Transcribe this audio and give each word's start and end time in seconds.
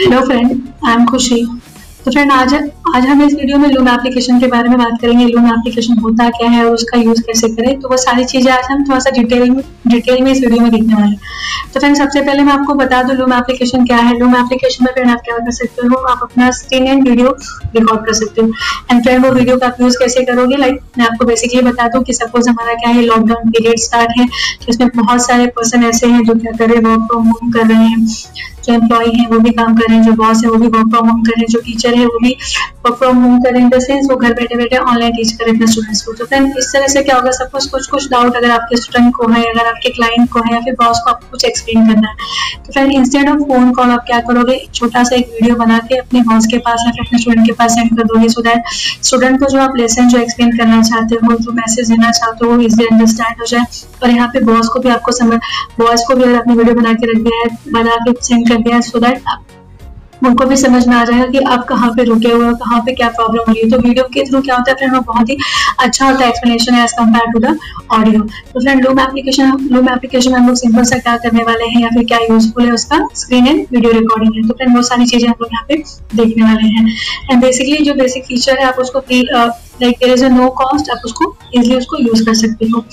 Hello 0.00 0.20
friend 0.20 0.50
I 0.86 0.92
am 0.92 1.04
खुशी 1.06 1.36
तो 2.04 2.10
friend 2.10 2.30
आज 2.32 2.54
आज 2.96 3.06
हम 3.06 3.22
इस 3.22 3.34
वीडियो 3.34 3.58
में 3.58 3.68
लूम 3.68 3.88
एप्लीकेशन 3.88 4.38
के 4.40 4.46
बारे 4.46 4.68
में 4.68 4.78
बात 4.78 5.00
करेंगे। 5.00 5.24
लूम 5.26 5.46
एप्लीकेशन 5.46 5.98
होता 5.98 6.28
क्या 6.30 6.48
है, 6.50 6.64
और 6.64 6.74
उसका 6.74 6.98
यूज़ 6.98 7.20
कैसे 7.22 7.48
करें? 7.48 7.80
तो 7.80 7.88
वो 7.88 7.96
सारी 7.96 8.24
चीज़ें 8.24 8.50
आज 8.52 8.64
हम 8.70 8.84
थोड़ा 8.84 8.98
सा 8.98 9.10
डिटेल 9.10 9.50
में 9.50 9.62
डिटेल 9.90 10.22
में 10.22 10.32
इस 10.32 10.40
वीडियो 10.40 10.62
में 10.62 10.70
देखने 10.70 10.94
वाले 10.94 11.16
तो 11.72 11.80
फ्रेंड 11.80 11.96
सबसे 11.96 12.20
पहले 12.20 12.42
मैं 12.42 12.52
आपको 12.52 12.74
बता 12.74 13.02
दूँ 13.02 13.14
लूम 13.16 13.32
एप्लीकेशन 13.32 13.84
क्या 13.86 13.96
है? 13.96 14.18
लूम 14.18 14.36
एप्लीकेशन 14.36 14.84
में 14.84 14.92
फ्रेंड 14.92 15.10
आप 15.10 15.20
क्या 15.24 15.36
कर 15.38 15.50
सकते 15.52 15.86
हो? 15.86 15.96
आप 16.06 16.18
अपना 16.22 16.50
स्क्रीन 16.50 16.86
एंड 16.86 17.08
वीडियो 17.08 17.36
रिकॉर्ड 17.74 18.04
कर 18.06 18.12
सकते 18.12 18.42
हो। 18.42 18.52
एंड 18.90 19.02
फ्रेंड 19.02 19.24
वो 19.26 19.32
वीडियो 19.32 19.56
का 19.56 19.66
आप 19.66 19.80
यूज़ 19.80 19.98
कैसे 19.98 20.24
करोगे? 20.24 20.56
लाइक 20.56 20.74
like, 20.74 20.98
मैं 20.98 21.06
आपको 21.06 21.24
बेसिकली 21.24 21.62
बता 21.62 21.88
दूँ 21.88 22.02
कि 22.04 22.14
सपोज़ 22.14 22.48
हमारा 22.50 22.74
क्या 22.74 22.90
है 22.90 23.02
लॉकडाउन 23.02 23.50
पीरियड 23.50 23.78
स्टार्ट 23.80 24.18
है 24.18 24.26
तो 24.70 24.86
बहुत 25.02 25.26
सारे 25.26 25.46
पर्सन 25.56 25.84
ऐसे 25.84 26.06
हैं 26.06 26.22
जो 26.24 26.34
क्या 26.34 26.52
कर 26.52 26.66
रहे 26.66 26.76
हैं 26.76 26.84
वर्क 26.84 27.06
फ्रॉम 27.10 27.28
होम 27.28 27.50
कर 27.52 27.66
रहे 27.66 27.86
हैं 27.86 28.06
जो 28.64 28.72
एम्प्लॉय 28.74 29.06
है 29.14 29.26
वो 29.26 29.38
भी 29.38 29.50
काम 29.50 29.76
कर 29.76 29.88
रहे 29.88 29.96
हैं 29.96 30.04
जो 30.04 30.12
बॉस 30.14 30.42
है 30.44 30.50
वो 30.50 30.56
भी 30.56 30.66
वर्क 30.68 30.88
फ्रॉम 30.90 31.08
होम 31.08 31.22
कर 31.22 31.30
रहे 31.30 31.40
हैं 31.40 31.46
जो 31.50 31.60
टीचर 31.60 31.94
है 31.94 32.04
वो 32.06 32.18
भी 32.22 32.36
वर्क 32.86 32.96
फ्रॉम 32.98 33.22
होम 33.22 33.40
कर 33.42 33.52
रहे 33.52 33.60
हैं। 33.60 33.70
इन 33.70 33.70
द 33.70 33.80
सेंस 33.82 34.06
वो 34.10 34.16
घर 34.16 34.32
बैठे 34.34 34.56
बैठे 34.56 34.76
ऑनलाइन 34.76 35.12
टीच 35.12 35.32
कर 35.32 35.44
रहे 35.44 35.52
हैं 35.52 35.60
अपने 35.60 35.72
स्टूडेंट्स 35.72 36.02
को। 36.02 36.12
तो 36.12 36.24
फ्रेंड 36.24 36.58
इस 36.58 36.72
तरह 36.72 36.86
से 36.86 37.02
क्या 37.02 37.16
होगा? 37.16 37.30
सपोज़ 37.38 37.70
कुछ 37.70 37.86
कुछ 37.86 38.08
डाउट 38.10 38.36
अगर 38.36 38.50
आपके 38.50 38.76
स्टूडेंट 38.76 39.14
को 39.16 39.28
है 39.32 39.42
अगर 39.44 39.66
आपके 39.80 39.90
क्लाइंट 39.90 40.28
को 40.30 40.40
है 40.40 40.52
या 40.54 40.60
फिर 40.60 40.74
बॉस 40.74 40.98
को 41.04 41.10
आपको 41.10 41.30
कुछ 41.30 41.44
एक्सप्लेन 41.44 41.86
करना 41.86 42.08
है 42.08 42.14
तो 42.56 42.72
friend 42.72 42.92
instead 42.92 43.28
of 43.30 43.38
phone 43.48 43.70
call 43.74 43.90
आप 43.90 44.04
क्या 44.06 44.18
करोगे? 44.22 44.56
छोटा 44.74 45.02
सा 45.04 45.16
एक 45.16 45.28
वीडियो 45.32 45.54
बना 45.56 45.78
के 45.88 45.96
अपने 45.96 46.20
बॉस 46.22 46.46
के 46.46 46.58
पास 46.66 46.84
या 46.86 46.92
फिर 46.92 47.06
अपने 47.06 47.18
स्टूडेंट 47.18 47.46
के 47.46 47.52
पास 47.52 47.74
सेंड 47.74 47.96
कर 47.96 48.04
दोगे 48.04 48.28
सो 48.28 48.42
दैट 48.42 48.68
स्टूडेंट 49.04 49.38
को 49.40 49.50
जो 49.50 49.60
आप 49.60 49.76
लेसन 49.76 50.08
जो 50.08 50.18
एक्सप्लेन 50.18 50.56
करना 50.56 50.82
चाहते 50.82 51.14
हो, 51.16 51.34
जो 51.34 51.52
मैसेज 51.52 51.90
देना 51.90 52.10
चाहते 52.10 52.46
हो 52.46 52.60
इजिली 52.60 52.86
अंडरस्टैंड 52.86 53.40
हो 53.40 53.46
जाए। 53.46 53.64
और 54.02 54.10
यहाँ 54.10 54.28
पे 54.28 54.40
बॉस 54.44 54.68
को 54.68 54.80
भी 54.80 54.88
आपको 54.88 55.12
समझ 55.12 55.38
बॉस 55.78 56.04
को 56.08 56.16
भी 56.16 56.22
अगर 56.22 56.36
आपने 56.38 56.54
वीडियो 56.54 56.74
बना 56.74 56.92
के 56.94 57.12
रख 57.12 57.22
दिया 57.22 57.40
है, 57.40 57.48
बना 57.72 57.96
के 58.04 58.12
सेंड 58.22 58.48
कर 58.48 58.56
दिया 58.58 58.76
है 58.76 58.82
सो 58.82 58.98
दैट 58.98 59.22
उनको 60.22 60.44
भी 60.44 60.56
समझ 60.56 60.86
में 60.88 60.94
आ 60.96 61.04
जाएगा 61.04 61.26
कि 61.26 61.38
आप 61.52 61.64
कहाँ 61.68 61.90
पे 61.96 62.04
रुके 62.04 62.30
हुए 62.30 62.52
कहाँ 62.60 62.80
पे 62.86 62.92
क्या 62.94 63.08
प्रॉब्लम 63.10 63.44
हो 63.48 63.52
रही 63.52 63.62
है। 63.62 63.70
तो 63.70 63.78
वीडियो 63.78 64.04
के 64.14 64.24
थ्रू 64.24 64.40
क्या 64.42 64.56
होता 64.56 64.70
है 64.70 64.76
फ्रेंड 64.78 65.04
बहुत 65.06 65.28
ही 65.30 65.36
अच्छा 65.80 66.06
होता 66.06 66.24
है 66.24 66.28
explanation 66.28 66.78
as 66.78 66.92
compared 66.92 67.32
to 67.32 67.40
the 67.40 67.56
audio 67.92 68.20
तो 68.52 68.60
friend 68.60 68.84
Loom 68.84 69.00
application 69.00 69.68
Loom 69.72 69.88
application 69.92 70.34
हम 70.34 70.46
लोग 70.46 70.56
सिंपल 70.56 70.84
सा 70.84 70.98
क्या 70.98 71.16
करने 71.24 71.42
वाले 71.44 71.66
हैं 71.66 71.82
या 71.82 71.88
फिर 71.94 72.04
क्या 72.06 72.18
यूजफुल 72.20 72.66
है 72.66 72.72
उसका 72.72 72.98
स्क्रीन 73.16 73.46
एंड 73.46 73.66
वीडियो 73.72 73.92
रिकॉर्डिंग 73.92 74.34
है। 74.36 74.46
तो 74.48 74.54
फ्रेंड 74.54 74.72
बहुत 74.72 74.88
सारी 74.88 75.06
चीज़ें 75.06 75.28
हम 75.28 75.34
लोग 75.40 75.50
यहाँ 75.52 75.64
पे 75.68 75.82
देखने 76.16 76.42
वाले 76.44 76.68
हैं। 76.68 76.86
एंड 77.30 77.40
बेसिकली 77.42 77.84
जो 77.84 77.94
बेसिक 77.94 78.24
फीचर 78.26 78.58
है, 78.58 78.64
आप 78.64 78.78
उसको 78.78 79.00
like 79.82 79.96
there 80.00 80.12
is 80.12 80.24
a 80.24 80.28
no 80.30 80.48
cost 80.58 80.90
आप 80.90 81.02
उसको 81.04 81.34
इजिली 81.54 81.76
उसको 81.76 81.98
यूज़ 81.98 82.24
कर 82.24 82.34
सकते 82.36 82.66
हो। 82.66 82.84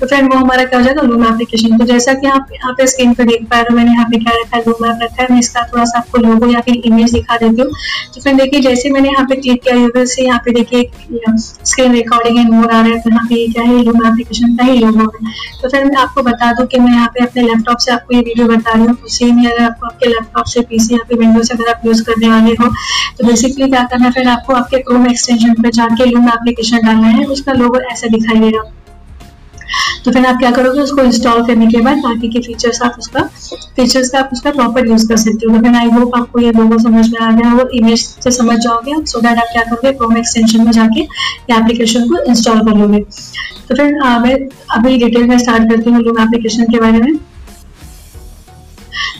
तो 0.00 0.06
फ्रेंड 0.06 0.32
वो 0.32 0.38
हमारा 0.38 0.64
क्या 0.64 0.78
हो 0.78 0.84
जाएगा 0.84 1.02
लूम 1.02 1.24
एप्लीकेशन 1.26 1.76
तो 1.78 1.84
जैसा 1.84 2.12
कि 2.14 2.26
आप 2.28 2.48
यहाँ 2.54 2.72
पे 2.78 2.86
स्क्रीन 2.86 3.14
पर 3.14 3.24
देख 3.24 3.46
पा 3.50 3.56
रहे 3.56 3.70
हो, 3.70 3.76
मैंने 3.76 3.92
यहाँ 3.92 4.04
पे 4.10 4.18
क्या 4.18 4.32
रखा 4.34 4.56
है 4.56 4.62
लूम 4.62 4.86
ऐप 4.86 4.98
रखा 5.02 5.22
है। 5.22 5.28
मैं 5.30 5.38
इसका 5.38 5.62
थोड़ा 5.72 5.84
सा 5.84 5.98
आपको 5.98 6.18
लोगो 6.18 6.50
या 6.52 6.60
फिर 6.60 6.82
इमेज 6.86 7.12
दिखा 7.12 7.36
देती 7.36 7.62
हूँ। 7.62 7.70
तो 8.14 8.20
फ्रेंड 8.20 8.40
देखिए, 8.40 8.60
जैसे 8.60 8.90
मैंने 8.90 9.08
यहाँ 9.08 9.24
पे 9.28 9.36
क्लिक 9.36 9.62
किया 9.62 9.74
यूज़र 9.76 10.04
से 10.06 10.24
यहाँ 10.24 10.38
पे 10.44 10.52
देखिए 10.52 10.90
स्क्रीन 11.38 11.92
रिकॉर्डिंग 11.92 12.38
एंड 12.38 12.50
मोड 12.50 12.70
आ 12.70 12.80
रहा 12.80 12.92
है। 12.92 13.00
तो 13.00 13.10
यहाँ 13.10 13.24
पे 13.26 13.46
क्या 13.52 13.64
है 13.64 13.82
लूम 13.82 14.06
एप्लीकेशन 14.06 14.56
का 14.56 14.64
ही 14.64 14.78
लोगो 14.78 15.10
है। 15.16 15.32
तो 15.62 15.68
फ्रेंड 15.68 15.86
मैं 15.86 16.00
आपको 16.02 16.22
बता 16.22 16.52
दूँ 16.52 16.66
कि 16.66 16.78
मैं 16.78 16.92
यहाँ 16.92 17.08
पे 17.14 17.24
अपने 17.24 17.42
लैपटॉप 17.42 17.78
से 17.78 17.92
आपको 17.92 18.14
ये 18.14 18.20
वीडियो 18.20 18.46
बता 18.48 18.72
रही 18.72 18.86
हूँ। 18.86 18.94
तो 18.94 19.08
सेम 19.16 19.44
अगर 19.46 19.62
आपको 19.62 19.86
आपके 19.86 20.08
लैपटॉप 20.08 20.46
से 20.46 20.60
पीसी 20.70 20.94
या 20.94 21.04
फिर 21.08 21.18
विंडो 21.18 21.42
से 21.42 21.54
अगर 21.54 21.70
आप 21.70 21.86
यूज़ 21.86 22.02
करने 22.04 22.28
वाले 22.28 22.54
हो 22.60 22.68
तो 23.18 23.26
बेसिकली 23.26 23.68
क्या 23.68 23.82
करना 23.84 24.04
है 24.04 24.10
फ्रेंड 24.12 24.28
आपको 24.28 24.54
आपके 24.54 24.78
क्रोम 24.80 25.06
एक्सटेंशन 25.10 25.62
पे 25.62 25.70
जाके 25.72 26.04
लूम 26.06 26.27
एप्लीकेशन 26.30 26.86
डालना 26.86 27.08
है, 27.08 27.24
उसका 27.26 27.52
लोगो 27.54 27.80
ऐसा 27.92 28.08
दिखाई 28.08 28.40
देगा। 28.40 28.62
तो 30.04 30.12
फिर 30.12 30.26
आप 30.26 30.36
क्या 30.38 30.50
करोगे, 30.50 30.80
उसको 30.80 31.02
इंस्टॉल 31.02 31.44
करने 31.46 31.66
के 31.66 31.80
बाद 31.82 31.96
बाकी 32.00 32.28
के 32.28 32.40
फीचर्स 32.40 32.80
आप 32.82 32.94
उसका 32.98 33.22
फीचर्स 33.76 34.10
का 34.10 34.18
आप 34.18 34.30
उसका 34.32 34.50
प्रॉपर 34.50 34.88
यूज़ 34.88 35.06
कर 35.08 35.16
सकते 35.16 35.46
हो। 35.46 35.56
तो 35.56 35.62
फिर 35.62 35.76
आई 35.76 35.90
होप 35.90 36.16
आपको 36.16 36.40
ये 36.40 36.52
लोगो 36.52 36.78
समझ 36.78 37.06
में 37.08 37.18
आ 37.20 37.30
गया 37.30 37.52
और 37.54 37.70
इमेज 37.76 38.04
से 38.24 38.30
समझ 38.30 38.58
जाओगे 38.58 38.94
सो 39.06 39.20
दैट 39.20 39.38
आप 39.38 39.48
क्या 39.52 39.62
करोगे 39.64 39.92
क्रोम 39.92 40.16
एक्सटेंशन 40.16 40.64
में 40.64 40.72
जाके 40.72 41.00
ये 41.00 41.56
एप्लीकेशन 41.56 42.08
को 42.08 42.22
इंस्टॉल 42.24 42.60
कर 42.60 42.78
लोगे। 42.78 43.00
तो 43.68 43.74
फिर 43.74 43.94
मैं 44.20 44.34
अभी 44.76 44.96
डिटेल 44.98 45.26
में 45.28 45.38
स्टार्ट 45.38 45.70
करती 45.70 45.90
हूँ 45.90 46.02
लूम 46.02 46.22
एप्लीकेशन 46.22 46.72
के 46.72 46.80
बारे 46.80 46.98
में। 46.98 47.18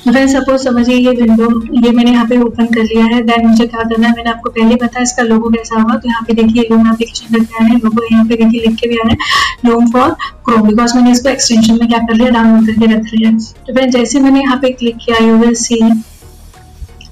फ्रेंड 0.02 0.28
सपोज़ 0.30 0.62
समझिए 0.62 0.96
ये 0.96 1.10
विंडो 1.12 1.46
ये 1.76 1.90
मैंने 1.92 2.10
यहाँ 2.10 2.26
पे 2.26 2.38
ओपन 2.40 2.66
कर 2.74 2.82
लिया 2.82 3.04
है। 3.04 3.20
देन 3.22 3.46
मुझे 3.46 3.66
क्या 3.66 3.82
करना 3.82 4.06
है? 4.06 4.12
मैंने 4.16 4.30
आपको 4.30 4.50
पहले 4.50 4.74
बताया, 4.74 5.02
इसका 5.02 5.22
लोगो 5.22 5.48
कैसा 5.50 5.80
होगा? 5.80 5.94
तो 5.94 6.08
यहाँ 6.08 6.22
पे 6.28 6.34
देखिए 6.34 6.66
लूम 6.70 6.86
एप्लीकेशन 6.92 7.34
का 7.34 7.44
क्या 7.44 7.64
है? 7.64 7.78
लोगो 7.78 8.04
यहाँ 8.04 8.24
पे 8.26 8.36
देखिए 8.36 8.60
लिख 8.60 8.76
के 8.80 8.88
भी 8.88 8.96
आ 8.96 9.06
रहा 9.06 9.12
है। 9.12 9.70
लूम 9.70 9.90
फॉर 9.92 10.10
क्रोम 10.44 10.68
बिकॉज़ 10.68 10.96
मैंने 10.96 11.10
इसको 11.12 11.28
एक्सटेंशन 11.28 11.78
में 11.80 11.88
क्या 11.88 11.98
कर 11.98 12.14
लिया? 12.14 12.30
डाउनलोड 12.30 12.66
करके 12.66 12.92
रख 12.94 13.12
लिया। 13.14 13.30
तो 13.66 13.72
फ्रेंड 13.72 13.92
जैसे 13.92 14.20
मैंने 14.20 14.40
यहाँ 14.40 14.56
पे 14.62 14.70
क्लिक 14.72 14.96
किया 15.04 15.24
यू 15.26 15.36
विल 15.36 15.54
सी 15.56 15.80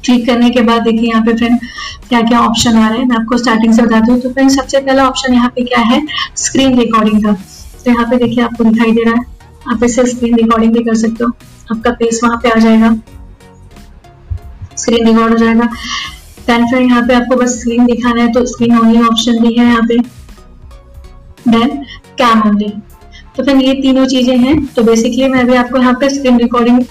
क्लिक 0.05 0.27
करने 0.27 0.51
के 0.51 0.61
बाद 0.63 0.83
देखिए 0.83 1.09
यहाँ 1.09 1.23
पे 1.25 1.35
फ्रेंड 1.37 1.59
क्या 2.09 2.21
क्या 2.23 2.41
ऑप्शन 2.41 2.77
आ 2.77 2.89
रहे 2.89 2.99
हैं। 2.99 3.07
मैं 3.07 3.17
आपको 3.17 3.39
स्टार्टिंग 3.39 3.73
से 3.75 3.83
बताती 3.83 4.13
हूँ 4.13 4.21
तो 4.21 4.31
फ्रेंड 4.31 4.51
सबसे 4.51 4.81
पहला 4.81 5.09
ऑप्शन 5.09 5.35
यहाँ 5.35 5.49
पे 5.57 5.65
क्या 5.65 5.81
है? 5.85 6.01
स्क्रीन 6.37 6.79
रिकॉर्डिंग 6.79 7.25
का। 7.25 7.33
तो 7.33 7.91
यहाँ 7.91 8.07
पे 8.11 8.17
देखिए 8.17 8.45
आपको 8.45 8.65
दिखाई 8.65 8.93
दे 8.93 9.05
रहा 9.05 9.15
है। 9.15 9.25
आप 9.67 9.85
इसे 9.85 10.07
स्क्रीन 10.07 10.37
रिकॉर्डिंग 10.37 10.73
भी 10.73 10.85
कर 10.85 10.95
सकते 10.97 11.25
हो। 11.25 11.31
आपका 11.67 11.91
फेस 11.93 12.21
वहाँ 12.25 12.37
पे 12.43 12.51
आ 12.51 12.59
जाएगा। 12.59 12.95
स्क्रीन 14.77 15.07
रिकॉर्ड 15.07 15.33
हो 15.33 15.39
जाएगा। 15.39 15.67
देन 16.47 16.67
फिर 16.67 16.83
यहाँ 16.83 17.03
पे 17.07 17.15
आपको 17.15 17.37
बस 17.37 17.59
स्क्रीन 17.61 17.87
दिखाना 17.87 18.23
है 18.23 18.33
तो 18.33 18.45
स्क्रीन 18.47 18.79
ओनली 18.79 19.03
ऑप्शन 19.05 19.41
भी 19.43 19.55
है 19.55 19.67
यहाँ 19.67 19.83
पे। 19.89 19.99
देन 21.49 21.83
कैम 22.19 22.43
ओनली 22.49 22.73
तो 23.37 23.45
फिर 23.45 23.57
ये 23.59 23.73
तीनों 23.83 24.07
चीज़ें 24.09 24.37
हैं। 24.39 24.55
तो 24.67 24.83
बेसिकली 24.85 25.29
मैं 25.29 25.41
अभी 25.41 25.55
आपको 25.57 25.79
यहाँ 25.79 25.95
पे 26.01 26.09
स्क्रीन 26.11 26.39
रिकॉर्डिंग 26.39 26.85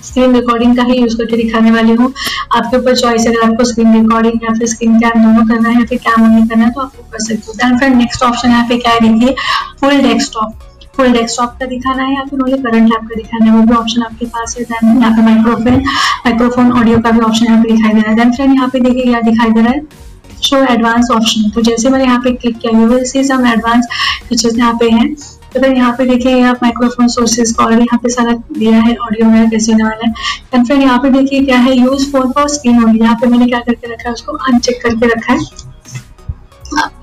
स्क्रीन 0.00 0.34
रिकॉर्डिंग 0.34 0.76
का 0.76 0.82
ही 0.82 0.96
यूज़ 0.96 1.16
करके 1.18 1.36
दिखाने 1.36 1.70
वाली 1.70 1.92
हूँ। 1.92 2.12
आपके 2.52 2.76
ऊपर 2.76 2.96
चॉइस 2.96 3.26
अगर 3.26 3.48
आपको 3.48 3.64
स्क्रीन 3.64 3.92
रिकॉर्डिंग 3.94 4.44
या 4.44 4.52
फिर 4.58 4.66
स्क्रीन 4.68 4.98
कैम 5.00 5.22
दोनों 5.22 5.46
करना 5.46 5.68
है 5.68 5.78
या 5.78 5.84
फिर 5.86 5.98
कैम 5.98 6.24
ओनली 6.24 6.46
करना 6.48 6.64
है 6.64 6.70
तो 6.70 6.80
आप 6.80 6.92
कर 7.12 7.18
सकते 7.18 7.42
हो। 7.46 7.52
देन 7.54 7.78
फिर 7.78 7.94
नेक्स्ट 7.96 8.22
ऑप्शन 8.22 8.48
यहाँ 8.48 8.66
पे 8.68 8.76
क्या 8.78 8.98
देखिए? 9.00 9.34
फुल 9.80 10.00
डेस्कटॉप 10.02 10.58
फुल 10.98 11.12
डेस्कटॉप 11.12 11.56
का 11.60 11.66
दिखाना 11.66 12.02
है 12.02 12.14
या 12.14 12.24
फिर 12.26 12.40
ओनली 12.40 12.58
करंट 12.58 12.88
लैब 12.90 13.08
का 13.08 13.14
दिखाना 13.14 13.44
है, 13.44 13.52
वो 13.52 13.62
भी 13.62 13.74
ऑप्शन 13.74 14.02
आपके 14.02 14.26
पास 14.26 14.56
है। 14.58 14.64
देन 14.64 15.00
यहाँ 15.00 15.12
पे 15.12 15.22
माइक्रोफोन 15.22 15.82
माइक्रोफोन 16.26 16.72
ऑडियो 16.72 16.98
का 16.98 17.10
भी 17.10 17.20
ऑप्शन 17.20 17.46
यहाँ 17.46 17.62
पे 17.62 17.72
दिखाई 17.72 17.92
दे 17.92 18.00
रहा 18.00 18.10
है। 18.10 18.16
देन 18.16 18.32
फ्रेंड 18.32 18.54
यहाँ 18.54 18.68
पे 18.68 18.80
देखिए 18.80 19.04
क्या 19.04 19.20
दिखाई 19.22 19.50
दे 19.50 19.60
रहा 19.60 19.72
है। 19.72 20.06
शो 20.42 20.56
एडवांस 20.64 21.10
ऑप्शन 21.12 21.48
तो 21.50 21.62
जैसे 21.62 21.88
मैंने 21.90 22.04
यहाँ 22.04 22.18
पे 22.24 22.30
क्लिक 22.32 22.58
किया 22.58 22.78
you 22.78 22.86
will 22.88 23.04
see 23.04 23.24
some 23.24 23.46
advance 23.46 23.86
features 24.28 24.58
यहाँ 24.58 24.74
पे 24.80 24.90
हैं। 24.90 25.14
तो 25.54 25.60
फिर 25.60 25.72
यहाँ 25.72 25.92
पे 25.98 26.04
देखिए 26.06 26.42
आप 26.44 26.58
माइक्रोफोन 26.62 27.08
सोर्सेज 27.08 27.52
का 27.52 27.64
और 27.64 27.72
यहाँ 27.72 27.98
पे 28.02 28.08
सारा 28.10 28.32
दिया 28.52 28.80
है 28.80 28.94
ऑडियो 28.96 29.28
में 29.30 29.48
कैसे 29.50 29.72
होने 29.72 29.84
वाला 29.84 30.06
है। 30.06 30.12
देन 30.52 30.64
फिर 30.64 30.80
यहाँ 30.80 30.98
पे 30.98 31.10
देखिए 31.10 31.44
क्या 31.44 31.58
है 31.58 31.76
use 31.76 32.10
phone 32.12 32.30
for 32.32 32.48
screen 32.48 32.84
only 32.84 33.00
यहाँ 33.00 33.16
पे 33.20 33.26
मैंने 33.26 33.46
क्या 33.46 33.60
करके 33.60 33.92
रखा 33.92 34.08
है, 34.08 34.14
उसको 34.14 34.32
अनचेक 34.32 34.82
करके 34.82 35.14
रखा 35.14 35.32
है। 35.32 35.67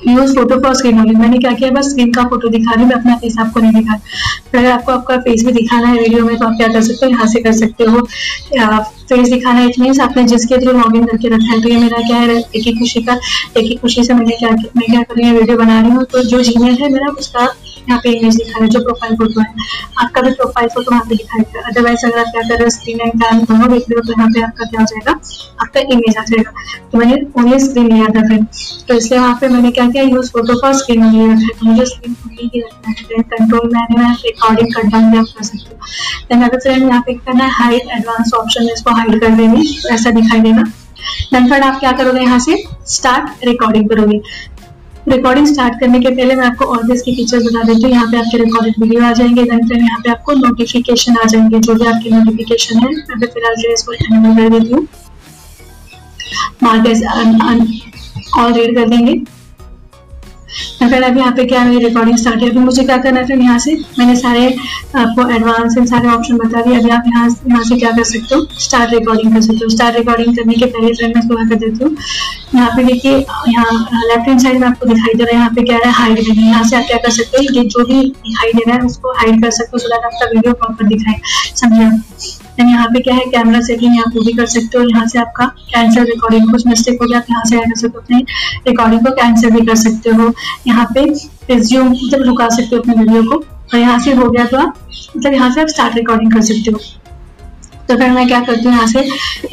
Use 0.08 0.34
photo 0.36 0.60
for 0.62 0.74
screen 0.76 1.00
only 1.00 1.16
मैंने 1.16 1.38
क्या 1.38 1.52
किया, 1.54 1.70
बस 1.72 1.90
स्क्रीन 1.90 2.12
का 2.14 2.24
फ़ोटो 2.30 2.50
दिखा 2.50 2.74
रही 2.74 2.86
मैं 2.86 2.96
अपना 2.96 3.16
फेस 3.18 3.36
आपको 3.40 3.60
नहीं 3.60 3.74
दिखा। 3.74 3.94
अगर 4.56 4.70
आपको 4.72 4.92
आपका 4.92 5.18
फेस 5.20 5.46
भी 5.46 5.52
दिखाना 5.52 5.88
है 5.88 6.00
वीडियो 6.00 6.26
में 6.26 6.38
तो 6.38 6.46
आप 6.46 6.54
क्या 6.58 6.68
कर 6.68 6.82
सकते 6.82 7.06
हो? 7.06 7.12
यहाँ 7.12 7.28
से 7.28 7.42
कर 7.42 7.54
सकते 7.54 7.84
हो। 7.84 8.02
फेस 9.10 9.30
दिखाना 9.30 9.62
इट 9.64 9.80
मीन्स 9.80 10.00
आपने 10.00 10.24
जिसके 10.28 10.58
थ्रू 10.58 10.72
लॉग 10.74 10.96
इन 10.98 11.06
करके 11.06 11.28
रखा 11.30 11.52
है 11.52 11.62
तो 11.62 11.70
ये 11.70 11.78
मेरा 11.80 12.08
क्या 12.08 12.18
है, 12.18 12.38
एक 12.38 12.64
ही 12.68 12.74
खुशी 12.80 13.02
का, 13.04 13.14
एक 13.58 13.64
ही 13.64 13.76
खुशी 13.76 14.04
से 14.04 14.14
मैंने 14.14 14.36
क्या, 14.38 14.50
मैं 14.50 14.86
क्या 14.86 15.02
कर 15.02 15.16
रही 15.16 15.30
हूँ 15.30 15.38
वीडियो 15.40 15.58
बना 15.58 15.80
रही 15.82 15.92
हूँ 15.92 16.04
तो 16.12 16.24
जो 16.26 16.42
जीमेल 16.44 16.78
है 16.82 16.90
मेरा, 16.90 17.12
उसका 17.20 17.46
यहाँ 17.90 18.00
पे 18.04 18.12
इमेज 18.12 18.36
दिखा 18.36 18.64
है, 18.64 18.68
जो 18.70 18.80
प्रोफ़ाइल 18.84 19.16
फ़ोटो 19.18 19.42
है। 19.42 19.54
आपका 20.04 20.22
भी 20.22 20.32
प्रोफ़ाइल 20.34 20.70
फ़ोटो 20.70 20.92
वहाँ 20.92 21.04
पे 21.10 21.16
दिखाएगा 21.16 21.68
अदरवाइज़ 21.70 22.06
अगर 22.06 22.20
आप 22.20 22.32
क्या 22.32 22.42
कर 22.42 22.54
रहे 22.54 22.64
हो 22.64 22.70
स्क्रीन 22.70 23.00
एंड 23.02 23.14
कैम 23.24 23.40
दोनों 23.42 23.70
देख 23.72 23.90
रहे 23.90 23.96
हो 23.96 24.02
तो 24.04 24.14
यहाँ 24.14 24.30
पे 24.32 24.42
आपका 24.42 24.66
क्या 24.66 24.82
हो 24.82 24.86
जाएगा? 24.86 25.20
आपका 25.62 25.80
इमेज 25.94 26.18
आ 26.18 26.24
जाएगा। 26.24 26.52
तो 26.92 26.98
मैंने 26.98 27.16
ओनली 27.40 27.60
स्क्रीन 27.60 27.92
लिया 27.94 28.08
था 28.16 28.28
फिर 28.30 28.44
तो 28.88 28.94
इसलिए 28.94 29.20
वहाँ 29.20 29.38
पे 29.42 29.48
मैंने 29.50 29.72
क्या 29.72 29.88
किया 29.90 30.04
यूज़ 30.06 30.32
फ़ोटो 30.32 30.60
फॉर 30.62 30.74
स्क्रीन 30.76 31.04
रखा 31.04 31.18
है 31.18 31.50
तो 31.50 31.66
मुझे 31.66 31.86
स्क्रीन 31.86 32.16
ओनली 32.26 32.50
ही 32.54 32.62
रखना 32.62 32.94
है 33.12 33.22
कंट्रोल 33.36 33.70
मैंने 33.74 34.02
मैं 34.02 34.14
रिकॉर्डिंग 34.16 34.74
कट 34.76 34.92
डाउन 34.92 35.12
भी 35.12 35.18
आप 35.18 35.26
कर 35.38 35.44
सकते 35.44 35.70
हो 35.70 35.78
देन 36.30 36.44
अगर 36.44 36.60
फ्रेंड 36.60 36.82
यहाँ 36.84 37.02
पे 37.06 37.14
करना 37.16 37.44
है 37.44 37.52
हाइड 37.54 37.90
एडवांस 37.98 38.34
ऑप्शन 38.40 38.70
इसको 38.70 38.96
हाइड 38.96 39.20
कर 39.22 39.36
देंगे 39.36 39.64
तो 39.82 39.94
ऐसा 39.94 40.12
दिखाई 40.12 40.40
देगा। 40.42 40.64
आप 41.56 41.80
क्या 41.80 41.92
करोगे 41.92 42.22
यहाँ 42.22 42.38
से? 42.40 42.56
स्टार्ट 42.88 43.46
रिकॉर्डिंग 43.46 43.90
करोगे। 43.90 44.20
रिकॉर्डिंग 45.08 45.48
स्टार्ट 45.48 45.80
करने 45.80 46.00
के 46.00 46.10
पहले 46.10 46.36
मैं 46.36 46.46
आपको 46.46 46.66
और 46.66 46.84
भी 46.84 46.94
इसके 46.94 47.12
फीचर्स 47.16 47.44
बता 47.44 47.64
देती 47.64 47.84
हूँ। 47.84 47.92
यहाँ 47.92 48.08
पे 48.12 48.18
आपके 48.18 48.38
रिकॉर्डेड 48.38 48.74
वीडियो 48.82 49.04
आ 49.04 49.12
जाएँगे। 49.14 49.44
देन 49.44 49.68
फिर 49.68 49.78
यहाँ 49.78 50.00
पे 50.00 50.12
आपको 50.12 50.34
नोटिफिकेशन 50.34 51.18
आ 51.18 51.28
जाएँगे, 51.28 51.60
जो 51.60 51.74
भी 51.76 51.86
आपकी 51.88 52.10
नोटिफिकेशन 52.10 52.80
है। 52.80 52.90
मैं 52.90 53.20
भी 53.20 53.28
फ़िलहाल 53.28 53.56
जो 53.56 53.74
इसको 53.74 53.94
एनिमल 53.94 54.36
कर 54.38 54.50
देती 54.58 54.74
हूँ। 54.74 54.88
मार्क 56.64 56.88
ऑल 58.38 58.54
रीड 58.54 58.76
कर 58.76 58.90
देंगे। 58.90 59.14
फिर 60.80 61.04
अभी 61.04 61.20
यहाँ 61.20 61.32
पे 61.36 61.44
क्या 61.46 61.64
मेरी 61.66 61.86
रिकॉर्डिंग 61.86 62.18
स्टार्ट 62.18 62.42
है 62.44 62.50
अभी 62.50 62.60
मुझे 62.60 62.84
क्या 62.84 62.98
करना 62.98 63.20
है 63.20 63.26
फिर 63.28 63.40
यहाँ 63.42 63.58
से? 63.60 63.74
मैंने 64.00 64.16
सारे 64.16 64.46
आपको 64.98 65.30
एडवांस 65.36 65.78
इन 65.78 65.86
सारे 65.86 66.08
ऑप्शन 66.10 66.38
बता 66.38 66.62
दिए। 66.62 66.78
अभी 66.80 66.90
आप 66.90 67.04
यहाँ 67.08 67.28
यहाँ 67.48 67.64
से 67.64 67.78
क्या 67.80 67.92
कर 67.92 68.04
सकते 68.04 68.36
हो? 68.36 68.42
स्टार्ट 68.60 68.94
रिकॉर्डिंग 68.94 69.34
कर 69.34 69.42
सकते 69.42 69.64
हो। 69.64 69.70
स्टार्ट 69.70 69.98
रिकॉर्डिंग 69.98 70.36
करने 70.38 70.54
के 70.54 70.66
पहले 70.66 70.94
फ्रेंड 70.94 71.16
मैं 71.16 71.24
इसको 71.24 71.36
कर 71.50 71.56
देती 71.56 71.84
हूँ। 71.84 71.96
यहाँ 72.56 72.70
पे 72.76 72.84
देखिए, 72.84 73.18
यहाँ 73.48 73.72
लेफ़्ट 74.06 74.28
हैंड 74.28 74.40
साइड 74.42 74.60
में 74.60 74.68
आपको 74.68 74.86
दिखाई 74.86 75.14
दे 75.14 75.24
रहा 75.24 75.32
है, 75.32 75.38
यहाँ 75.38 75.50
पे 75.56 75.64
क्या 75.64 75.78
है 75.78 75.92
हाइड 75.94 76.20
देना 76.20 76.42
यहाँ 76.42 76.64
से 76.64 76.76
आप 76.76 76.84
क्या 76.88 76.98
कर 76.98 77.12
सकते 77.12 77.38
हैं, 77.38 77.46
ये 77.54 77.64
जो 77.66 77.86
भी 77.86 78.02
रहा 78.58 78.76
है 78.76 78.82
उसको 78.82 79.12
हाइड 79.14 79.42
कर 79.44 79.52
सकते 79.52 79.72
हो 79.74 79.80
सो 79.80 79.88
दैट 79.90 80.06
आपका 80.06 80.26
वीडियो 80.26 80.54
प्रॉपर 80.54 80.88
दिखाए 80.88 81.20
समझे 81.56 81.90
देन 82.58 82.70
यहाँ 82.70 82.88
पे 82.90 83.00
क्या 83.00 83.14
है 83.16 83.26
कैमरा 83.32 83.60
सेटिंग 83.62 84.00
आप 84.00 84.12
वो 84.16 84.22
भी 84.26 84.34
कर 84.34 84.46
सकते 84.48 84.78
हो, 84.78 84.84
यहाँ 84.86 85.08
से 85.08 85.20
आपका 85.20 85.46
कैंसिल 85.72 86.04
रिकॉर्डिंग 86.06 86.52
कुछ 86.52 86.68
मिस्टेक 86.68 87.02
हो 87.02 87.08
गया 87.08 87.18
आप 87.18 87.26
यहाँ 87.30 87.44
से 87.46 87.56
क्या 87.56 87.66
कर 87.66 87.80
सकते 87.80 87.98
हो। 87.98 88.02
अपने 88.02 88.20
रिकॉर्डिंग 88.68 89.06
को 89.06 89.12
कैंसिल 89.16 89.52
भी 89.52 89.66
कर 89.66 89.76
सकते 89.78 90.10
हो। 90.12 90.34
यहाँ 90.68 90.86
पे 90.94 91.04
रिज्यूम 91.50 91.88
मतलब 91.88 92.24
रुका 92.28 92.48
सकते 92.50 92.76
हो 92.76 92.82
अपने 92.82 92.94
वीडियो 92.96 93.24
को। 93.24 93.44
और 93.74 93.80
यहाँ 93.80 94.00
से 94.00 94.14
हो 94.14 94.30
गया 94.30 94.46
तो 94.46 94.58
आप 94.58 94.74
मतलब 95.18 95.34
यहाँ 95.34 95.52
से 95.54 95.62
आप 95.62 95.68
स्टार्ट 95.68 95.96
रिकॉर्डिंग 95.96 96.32
कर 96.34 96.42
सकते 96.44 96.72
हो। 96.72 96.80
तो 97.90 97.96
फिर 97.98 98.12
मैं 98.12 98.28
क्या 98.28 98.40
करती 98.42 98.64
हूँ, 98.66 98.74
यहाँ 98.74 98.88
से 98.88 99.02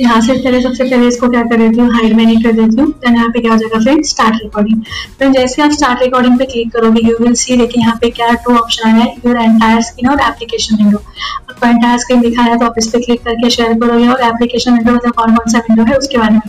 यहाँ 0.01 0.21
से 0.21 0.33
पहले, 0.35 0.61
सबसे 0.63 0.85
पहले 0.85 1.09
इसको 1.09 1.29
क्या 1.31 1.43
कर 1.43 1.57
देती 1.59 1.81
हूँ 1.81 1.91
हाइड 1.95 2.13
में 2.17 2.25
नहीं 2.25 2.43
कर 2.43 2.53
देती 2.53 2.81
हूँ 2.81 2.91
देन 2.93 3.17
यहाँ 3.17 3.29
पे 3.31 3.41
क्या 3.41 3.53
हो 3.53 3.59
जाएगा, 3.59 3.79
फिर 3.85 4.03
स्टार्ट 4.05 4.43
रिकॉर्डिंग 4.43 4.83
फिर 5.19 5.31
जैसे 5.33 5.63
आप 5.63 5.71
स्टार्ट 5.73 6.03
रिकॉर्डिंग 6.03 6.39
पे 6.39 6.45
क्लिक 6.47 6.73
करोगे 6.73 7.01
यू 7.09 7.17
विल 7.21 7.35
सी 7.35 7.57
देखिए 7.57 7.83
यहाँ 7.83 7.97
पे 8.01 8.11
क्या 8.11 8.33
टू 8.45 8.57
ऑप्शन 8.57 8.89
आया 8.89 9.03
है 9.03 9.15
योर 9.27 9.39
एंटायर 9.39 9.83
स्क्रीन 9.83 10.11
और 10.11 10.21
एप्लीकेशन 10.29 10.77
विंडो 10.77 10.99
आपको 10.99 11.67
एंटायर 11.67 11.99
स्क्रीन 11.99 12.21
दिखा 12.21 12.43
है 12.43 12.59
तो 12.59 12.67
आप 12.67 12.75
इस 12.79 12.89
पर 12.93 13.01
क्लिक 13.01 13.23
करके 13.25 13.51
शेयर 13.51 13.79
करोगे 13.81 14.09
और 14.09 14.23
एप्लीकेशन 14.25 14.75
विंडो 14.75 14.93
मतलब 14.93 15.13
कौन 15.13 15.37
कौन 15.37 15.53
सा 15.53 15.59
विंडो 15.61 15.91
है, 15.91 15.97
उसके 15.97 16.19
बारे 16.19 16.35
में. 16.35 16.41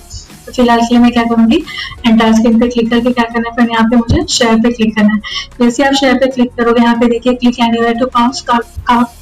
तो 0.46 0.52
फ़िलहाल 0.52 0.80
के 0.80 0.94
लिए 0.94 1.02
मैं 1.02 1.12
क्या 1.12 1.24
करूँगी 1.24 1.64
एंटायर 2.08 2.34
स्क्रीन 2.34 2.60
पे 2.60 2.68
क्लिक 2.68 2.90
करके 2.90 3.12
क्या 3.12 3.24
करना 3.26 3.50
है, 3.50 3.56
फिर 3.56 3.72
यहाँ 3.72 3.86
पे 3.90 3.96
मुझे 3.98 4.26
शेयर 4.30 4.56
पे 4.62 4.72
क्लिक 4.72 4.96
करना 4.96 5.14
है. 5.14 5.20
जैसे 5.62 5.84
आप 5.84 5.94
शेयर 5.96 6.18
पे 6.20 6.28
क्लिक 6.32 6.54
करोगे, 6.58 6.82
यहाँ 6.82 6.96
पे 7.00 7.08
देखिए 7.10 7.34
click 7.34 7.60
anywhere 7.60 8.00
to 8.00 8.06
count 8.18 9.22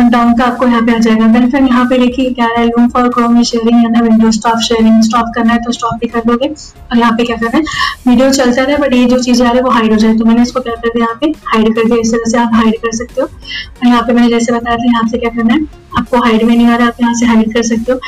down 0.00 0.32
का 0.34 0.44
आपको 0.44 0.66
यहाँ 0.66 0.80
पे 0.82 0.94
आ 0.94 0.98
जाएगा। 0.98 1.26
देन 1.28 1.50
फिर 1.50 1.62
यहाँ 1.62 1.84
पे 1.86 1.98
देखिए 1.98 2.30
क्या 2.30 2.46
है 2.56 2.64
लूम 2.66 2.88
फॉर 2.90 3.08
क्रोम 3.14 3.42
शेयरिंग 3.42 3.84
या 3.84 4.00
विंडो 4.02 4.30
स्टॉप 4.32 4.58
शेयरिंग 4.62 5.02
स्टॉप 5.02 5.32
करना 5.34 5.52
है 5.52 5.58
तो 5.62 5.72
स्टॉप 5.72 5.98
भी 6.00 6.06
कर 6.08 6.20
दोगे। 6.26 6.48
और 6.48 6.98
यहाँ 6.98 7.12
पे 7.16 7.24
क्या 7.24 7.36
करना 7.36 7.58
है? 7.58 7.62
वीडियो 8.08 8.30
चलता 8.32 8.62
रहे 8.62 8.76
बट 8.78 8.94
ये 8.94 9.04
जो 9.06 9.18
चीज़ें 9.20 9.46
आ 9.46 9.50
रही 9.50 9.58
है 9.58 9.64
वो 9.64 9.70
हाइड 9.70 9.92
हो 9.92 9.98
जाए 9.98 10.14
तो 10.14 10.24
मैंने 10.24 10.42
इसको 10.42 10.60
क्या 10.60 10.74
कर 10.74 10.88
दिया 10.88 11.04
यहाँ 11.04 11.18
पे? 11.20 11.32
हाइड 11.46 11.74
कर 11.74 11.84
दिया। 11.84 12.00
इस 12.00 12.12
तरह 12.12 12.30
से 12.30 12.38
आप 12.38 12.54
हाइड 12.54 12.80
कर 12.82 12.96
सकते 12.96 13.20
हो। 13.20 13.26
और 13.26 13.86
यहाँ 13.86 14.02
पे 14.02 14.12
मैंने 14.12 14.28
जैसे 14.28 14.52
बताया 14.52 14.76
था, 14.76 14.84
यहाँ 14.84 15.06
से 15.08 15.18
क्या 15.18 15.30
करना 15.30 15.54
है? 15.54 15.60
आपको 15.98 16.18
हाइड 16.24 16.42
में 16.42 16.56
नहीं 16.56 16.66
आ 16.66 16.76
रहा, 16.76 16.88
आप 16.88 17.00
यहाँ 17.00 17.14
से 17.14 17.26
हाइड 17.26 17.52
कर 17.54 17.62
सकते 17.64 17.92
हो। 17.92 17.98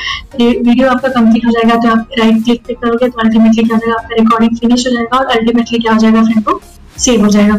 वीडियो 0.41 0.89
आपका 0.89 1.09
कंप्लीट 1.11 1.47
हो 1.47 1.51
जाएगा 1.51 1.77
तो 1.77 1.89
आप 1.91 2.09
राइट 2.19 2.43
क्लिक 2.45 2.63
पे 2.67 2.75
करोगे 2.75 3.09
तो 3.09 3.21
अल्टीमेटली 3.21 3.63
क्या 3.63 3.77
हो 3.77 3.81
जाएगा, 3.81 3.99
आपका 3.99 4.17
रिकॉर्डिंग 4.19 4.57
फिनिश 4.59 4.87
हो 4.87 4.93
जाएगा 4.93 5.19
और 5.19 5.37
अल्टीमेटली 5.37 5.79
क्या 5.79 5.93
हो 5.93 5.99
जाएगा 5.99 6.23
फ्रेंड 6.23 6.45
को 6.45 6.61
सेव 6.99 7.25
हो 7.25 7.29
जाएगा। 7.29 7.57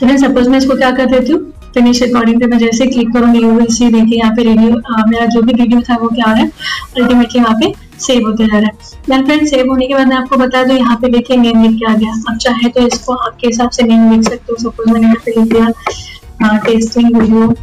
तो 0.00 0.06
मैं 0.06 0.16
सपोज़ 0.18 0.48
मैं 0.48 0.58
इसको 0.58 0.76
क्या 0.76 0.90
कर 0.92 1.06
देती 1.08 1.32
हूँ? 1.32 1.40
फिनिश 1.74 2.02
रिकॉर्डिंग 2.02 2.40
पे 2.40 2.46
मैं 2.46 2.58
जैसे 2.58 2.86
क्लिक 2.86 3.12
करूँगी 3.12 3.42
यू 3.42 3.50
विल 3.50 3.66
सी 3.74 3.88
देखिए 3.90 4.18
यहाँ 4.18 4.34
पे 4.36 4.42
वीडियो 4.48 5.04
मेरा 5.08 5.26
जो 5.26 5.42
भी 5.42 5.52
वीडियो 5.52 5.80
था 5.88 5.96
वो 6.00 6.08
क्या 6.08 6.26
आ 6.26 6.32
रहा 6.32 6.42
है? 6.42 6.50
अल्टीमेटली 6.98 7.40
वहाँ 7.40 7.54
पे 7.60 7.72
सेव 8.00 8.26
होते 8.26 8.46
जा 8.46 8.58
रहा 8.58 8.66
है। 8.66 8.72
देन 9.08 9.24
फ्रेंड 9.26 9.46
सेव 9.48 9.70
होने 9.70 9.86
के 9.86 9.94
बाद 9.94 10.08
मैं 10.08 10.16
आपको 10.16 10.36
बता 10.36 10.62
दूँ, 10.64 10.76
यहाँ 10.76 10.96
पे 11.02 11.08
देखिए 11.10 11.36
नेम 11.36 11.62
लिख 11.62 11.78
के 11.78 11.90
आ 11.90 11.94
गया। 11.96 12.12
अब 12.30 12.36
चाहे 12.38 12.68
तो 12.68 12.86
इसको 12.86 13.14
आपके 13.14 13.46
हिसाब 13.46 13.70
से 13.70 13.82
नेम 13.82 14.10
लिख 14.12 14.22
सकते 14.24 14.52
हो। 14.52 14.56
सपोज़ 14.62 14.90
मैंने 14.92 15.06
यहाँ 15.06 15.22
पे 15.24 15.40
लिख 15.40 15.52
दिया 15.52 16.58
टेस्टिंग 16.64 17.16
वीडियो 17.16 17.54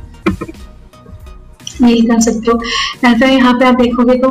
ये 1.88 2.01
कर 2.07 2.19
सकते 2.21 2.51
हो। 2.51 2.57
देन 2.57 3.19
फिर 3.19 3.29
यहाँ 3.29 3.53
पे 3.59 3.65
आप 3.65 3.75
देखोगे 3.81 4.15
तो 4.19 4.29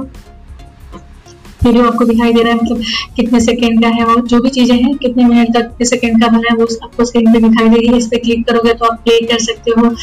वीडियो 1.61 1.85
आपको 1.87 2.05
दिखाई 2.05 2.33
दे 2.33 2.43
रहा 2.43 2.53
है 2.53 2.59
मतलब 2.59 2.83
कितने 3.17 3.41
सेकंड 3.41 3.83
का 3.83 3.89
है 3.91 4.05
वो, 4.05 4.21
जो 4.23 4.41
भी 4.41 4.51
चीज़ें 4.51 4.77
हैं, 4.77 4.95
कितने 4.97 5.25
मिनट 5.25 5.55
तक 5.55 5.63
कितने 5.63 5.87
सेकंड 5.87 6.23
का 6.23 6.29
बना 6.29 6.51
है, 6.51 6.57
वो 6.57 6.67
आपको 6.85 7.05
स्क्रीन 7.05 7.33
पे 7.33 7.41
दिखाई 7.41 7.69
देगी। 7.69 7.97
इस 7.97 8.07
पे 8.07 8.19
क्लिक 8.19 8.47
करोगे 8.47 8.75
तो 8.75 8.85
आप 8.85 9.01
प्ले 9.05 9.21
कर 9.27 9.39
सकते 9.43 9.71
हो। 9.71 9.95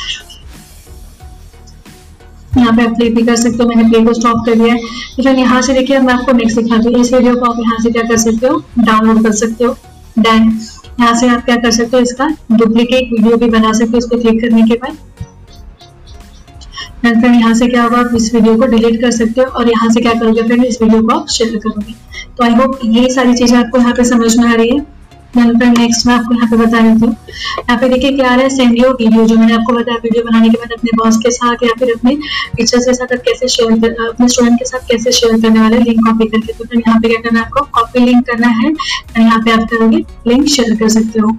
यहाँ 2.58 2.76
पे 2.76 2.84
आप 2.84 2.96
प्ले 2.98 3.10
भी 3.10 3.22
कर 3.24 3.36
सकते 3.36 3.64
हो, 3.64 3.70
मैंने 3.70 3.90
प्ले 3.90 4.04
को 4.06 4.14
स्टॉप 4.14 4.46
कर 4.46 4.56
दिया 4.56 4.74
है। 4.74 4.80
तो 5.16 5.30
यहाँ 5.32 5.62
से 5.62 5.74
देखिए, 5.74 6.00
मैं 6.00 6.14
आपको 6.14 6.32
नेक्स्ट 6.34 6.58
दिखा 6.58 6.78
दूँ। 6.78 6.94
इस 7.00 7.14
वीडियो 7.14 7.36
को 7.36 7.46
आप 7.46 7.60
यहाँ 7.60 7.80
से 7.84 7.92
क्या 7.92 8.04
कर 8.04 8.18
सकते 8.20 8.48
हो? 8.48 8.64
डाउनलोड 8.80 9.24
कर 9.24 9.32
सकते 9.36 9.66
हो। 9.66 9.76
देन 10.20 10.44
यहाँ 11.00 11.14
से 11.20 11.28
आप 11.28 11.46
क्या 11.46 11.56
कर 11.56 11.72
सकते 11.72 11.98
हो, 11.98 12.04
इसका 12.04 12.28
डुप्लीकेट 12.52 13.12
वीडियो 13.12 13.38
भी 13.38 13.50
बना 13.50 13.72
सकते 13.74 13.92
हो, 13.92 13.98
इसको 13.98 14.18
क्लिक 14.18 14.42
करने 14.42 14.62
के 14.64 14.76
बाद। 14.76 14.98
फिर 17.12 17.32
यहाँ 17.32 17.54
से 17.54 17.68
क्या 17.68 17.84
होगा? 17.84 17.98
आप 18.00 18.16
इस 18.16 18.34
वीडियो 18.36 18.56
को 18.56 18.66
डिलीट 18.68 19.02
कर 19.02 19.12
सकते 19.12 19.42
हो 19.42 19.48
और 19.50 19.70
यहाँ 19.70 19.90
से 19.90 20.02
क्या 20.02 20.14
करोगे 20.14 20.44
फिर 20.50 20.64
इस 20.66 20.82
वीडियो 20.82 21.02
को 21.02 21.16
आप 21.16 21.28
शेयर 21.30 21.58
करोगे। 21.58 21.94
तो 22.38 22.44
आई 22.44 22.54
होप 22.56 22.80
ये 22.86 23.10
सारी 23.14 23.34
चीज़ें 23.36 23.58
आपको 23.58 23.78
यहाँ 23.78 23.94
पे 23.94 24.04
समझ 24.06 24.36
में 24.38 24.48
आ 24.48 24.54
रही 24.54 24.70
है। 24.70 24.86
नेक्स्ट 25.38 26.06
मैं 26.08 26.14
आपको 26.14 26.34
यहाँ 26.36 26.48
पे 26.50 26.58
बता 26.58 26.80
देती 26.82 27.06
हूँ 27.06 27.16
यहाँ 27.60 27.78
पे 27.80 27.88
देखिए 27.90 28.12
क्या 28.12 28.30
आ 28.30 28.36
रहा 28.36 28.44
है 28.44 28.50
सेंड 28.50 28.78
योर 28.80 28.94
वीडियो 29.00 29.26
जो 29.28 29.36
मैंने 29.38 29.54
आपको 29.54 29.74
बताया 29.74 29.98
वीडियो 30.04 30.24
बनाने 30.24 30.50
के 30.50 30.58
बाद 30.58 30.72
अपने 30.72 30.92
बॉस 30.98 31.18
के 31.24 31.32
साथ 31.32 31.64
या 31.64 31.74
फिर 31.80 31.92
अपने 31.94 32.16
टीचर्स 32.58 32.86
के 32.86 32.94
साथ 32.94 33.16
कैसे 33.26 33.48
शेयर 33.48 33.80
कर, 33.80 34.08
अपने 34.08 34.28
स्टूडेंट 34.28 34.60
के 34.60 34.66
साथ 34.66 34.88
कैसे 34.92 35.12
शेयर 35.12 35.42
करने 35.42 35.60
वाले 35.60 35.80
लिंक 35.80 36.00
कॉपी 36.06 36.28
करके। 36.28 36.54
तो 36.54 36.66
फिर 36.66 36.82
यहाँ 36.88 37.00
पे 37.00 37.10
क्या 37.10 37.22
करना 37.22 37.40
है 37.40 37.46
आपको? 37.46 37.66
कॉपी 37.74 38.06
लिंक 38.06 38.26
करना 38.28 38.48
है। 38.60 38.72
यहाँ 39.20 39.42
पे 39.42 39.52
आप 39.52 39.68
करोगे 39.72 40.04
लिंक 40.28 40.48
शेयर 40.48 40.76
कर 40.76 40.90
सकते 40.90 41.20
हो। 41.20 41.38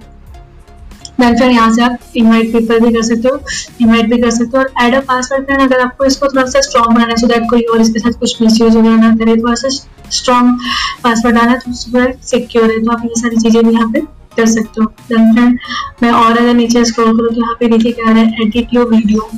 देन 1.19 1.37
फिर 1.37 1.49
यहाँ 1.49 1.73
से 1.73 1.81
आप 1.83 1.97
इनवाइट 2.17 2.51
पीपल 2.53 2.79
भी 2.79 2.93
कर 2.93 3.01
सकते 3.01 3.29
हो 3.29 3.39
इनवाइट 3.81 4.09
भी 4.09 4.17
कर 4.17 4.31
सकते 4.31 4.57
हो 4.57 4.63
और 4.63 4.85
एड 4.85 4.95
अ 4.95 4.99
पासवर्ड 5.07 5.45
फ्रेंड 5.45 5.61
अगर 5.61 5.79
आपको 5.79 6.05
इसको 6.05 6.27
थोड़ा 6.27 6.45
सा 6.45 6.61
स्ट्रॉन्ग 6.61 6.95
बनाना 6.95 7.09
है 7.09 7.17
सो 7.17 7.27
दैट 7.27 7.49
कोई 7.49 7.61
और 7.63 7.81
इसके 7.81 7.99
साथ 7.99 8.19
कुछ 8.19 8.41
मिस 8.41 8.59
यूज़ 8.61 8.77
वगैरह 8.77 8.95
ना 8.97 9.15
करे 9.15 9.35
थोड़ा 9.37 9.55
सा 9.55 9.69
स्ट्रॉन्ग 10.11 10.59
पासवर्ड 11.03 11.37
आना 11.37 11.55
तो 11.55 11.71
थोड़ा 11.93 12.05
सिक्योर 12.25 12.71
है 12.71 12.79
तो 12.83 12.91
आप 12.91 13.05
ये 13.05 13.19
सारी 13.21 13.37
चीज़ें 13.37 13.63
भी 13.63 13.73
यहाँ 13.73 13.91
पे 13.93 14.01
कर 14.37 14.45
सकते 14.45 14.81
हो। 14.81 14.87
देन 15.09 15.33
फ्रेंड 15.33 15.59
मैं 16.03 16.11
और 16.13 16.37
अगर 16.37 16.53
नीचे 16.53 16.83
स्क्रॉल 16.85 17.17
करूँ 17.17 17.29
तो 17.29 17.41
यहाँ 17.41 17.55
पे 17.59 17.67
देखिए 17.67 17.91
क्या 17.91 18.13
है 18.13 18.25
एडिट 18.41 18.73
योर 18.73 18.89
वीडियो 18.89 19.29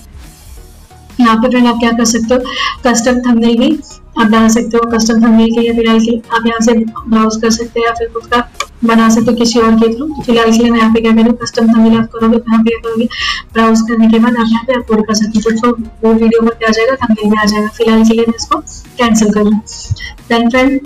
यहाँ 1.20 1.36
पे 1.36 1.50
फ्रेंड 1.50 1.68
आप 1.68 1.80
क्या 1.80 1.92
कर 1.92 2.06
सकते 2.06 2.34
हो 2.34 2.40
कस्टम 2.86 3.20
थंबनेल 3.22 3.58
भी 3.58 3.72
आप 4.20 4.28
डाल 4.28 4.48
सकते 4.50 4.78
हो 4.78 4.90
कस्टम 4.92 5.24
थंबनेल 5.24 5.54
के 5.54 5.60
लिए 5.60 5.74
फ़िलहाल 5.74 6.00
के 6.00 6.18
आप 6.36 6.46
यहाँ 6.46 6.60
से 6.62 6.74
ब्राउज 6.78 7.42
कर 7.42 7.50
सकते 7.52 7.80
हैं 7.80 7.88
या 7.88 7.94
फिर 7.94 8.08
खुद 8.14 8.26
का 8.26 8.48
बना 8.84 9.08
सकते 9.10 9.34
किसी 9.36 9.60
और 9.60 9.76
के 9.80 9.88
थ्रू 9.94 10.06
तो 10.08 10.22
फ़िलहाल 10.24 10.52
के 10.52 10.58
लिए 10.58 10.72
मैं 10.72 10.80
यहाँ 10.80 10.94
पे 10.94 11.02
क्या 11.02 11.12
करूँ 11.14 11.34
कस्टम 11.38 11.68
थंबनेल 11.68 11.98
आप 12.00 12.06
करोगे 12.14 12.38
यहाँ 12.38 12.62
पे 12.64 12.78
करोगे 12.78 13.08
ब्राउज 13.54 13.82
करने 13.90 14.08
के 14.10 14.20
बाद 14.20 14.38
आप 14.38 14.48
यहाँ 14.52 14.64
पे 14.68 14.74
अपलोड 14.74 15.06
कर 15.08 15.14
सकते 15.14 15.40
हो। 15.40 15.52
तो 15.58 15.72
वो 16.04 16.14
वीडियो 16.14 16.42
क्या 16.42 16.70
आ 16.70 16.72
जाएगा 16.72 16.96
थंबनेल 17.04 17.32
में 17.32 17.38
आ 17.38 17.46
जाएगा। 17.46 17.68
फ़िलहाल 17.68 18.04
के 18.04 18.14
लिए 18.14 18.26
मैं 18.28 18.36
इसको 18.38 18.60
कैंसिल 19.00 19.34
करूँ 19.34 19.60
देन 20.30 20.50
फ्रेंड 20.50 20.80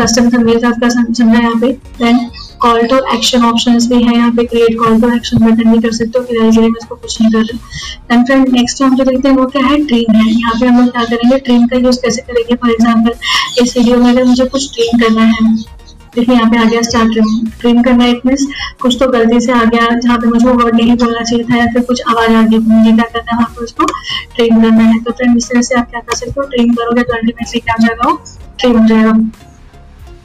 कस्टम 0.00 0.28
थंबनेल 0.30 0.64
आपका 0.64 0.88
समझा 0.88 1.24
यहाँ 1.32 1.54
पे? 1.60 1.72
Then 1.98 2.18
call 2.60 2.86
to 2.88 2.96
action 3.14 3.44
option 3.44 3.78
भी 3.88 4.02
है 4.02 4.14
यहाँ 4.14 4.30
पे। 4.36 4.44
Create 4.44 4.78
call 4.78 5.00
to 5.00 5.10
action 5.14 5.38
button 5.38 5.72
भी 5.72 5.78
कर 5.80 5.92
सकते 5.92 6.18
हो। 6.18 6.24
फ़िलहाल 6.24 6.50
के 6.50 6.60
लिए 6.60 6.68
मैं 6.68 6.78
इसको 6.82 6.94
कुछ 6.96 7.20
नहीं 7.20 7.30
कर 7.32 7.42
रहा 7.42 7.58
देन 8.10 8.24
फ्रेंड 8.24 8.48
नेक्स्ट 8.52 8.82
हम 8.82 8.96
जो 8.96 9.04
देखते 9.04 9.28
हैं 9.28 9.36
वो 9.36 9.46
क्या 9.46 9.64
है? 9.66 9.84
ट्रीम 9.86 10.14
है। 10.14 10.26
यहाँ 10.30 10.54
पे 10.60 10.66
हम 10.66 10.80
लोग 10.80 10.90
क्या 10.92 11.04
करेंगे? 11.04 11.38
ट्रीम 11.38 11.66
का 11.66 11.78
यूज़ 11.78 12.00
कैसे 12.02 12.22
करेंगे? 12.22 12.54
फॉर 12.54 12.70
एग्ज़ाम्पल 12.70 13.62
इस 13.62 13.76
वीडियो 13.76 13.96
में 13.96 14.10
अगर 14.10 14.24
मुझे 14.24 14.44
कुछ 14.46 14.72
ट्रीम 14.74 14.98
करना 15.00 15.22
है 15.24 15.74
देखिए, 16.16 16.34
यहाँ 16.34 16.50
पे 16.50 16.58
आ 16.58 16.64
गया 16.64 16.80
स्टार्ट 16.82 17.12
ट्रिम 17.12 17.48
ट्रिम 17.60 17.82
करना 17.82 18.04
इट 18.06 18.20
मीन 18.26 18.36
कुछ 18.82 18.96
तो 19.00 19.08
गलती 19.10 19.40
से 19.40 19.52
आ 19.52 19.62
गया, 19.64 19.88
जहाँ 19.96 20.16
पे 20.18 20.28
मुझे 20.28 20.48
वर्ड 20.48 20.74
नहीं 20.74 20.94
बोलना 20.96 21.22
चाहिए 21.22 21.44
था 21.50 21.56
या 21.56 21.66
फिर 21.72 21.82
कुछ 21.82 22.02
आवाज़ 22.08 22.32
आ 22.32 22.42
गई। 22.42 22.58
मुझे 22.58 22.92
क्या 22.92 23.04
करना 23.04 23.32
है, 23.32 23.38
वहाँ 23.38 23.48
पे 23.56 23.64
उसको 23.64 23.86
ट्रिम 24.36 24.62
करना 24.62 24.84
है। 24.84 24.98
तो 25.00 25.12
फ्रेंड 25.12 25.36
इस 25.36 25.48
तरह 25.50 25.62
से 25.62 25.74
आप 25.74 25.90
क्या 25.90 26.00
कर 26.00 26.16
सकते 26.16 26.40
हो? 26.40 26.46
ट्रिम 26.46 26.72
करोगे 26.74 27.02
तो 27.02 27.14
अल्टीमेटली 27.14 27.60
क्या 27.60 27.76
जाएगा? 27.80 28.08
वो 28.08 28.16
ट्रिम 28.60 28.78
हो 28.78 28.86
जाएगा। 28.88 29.12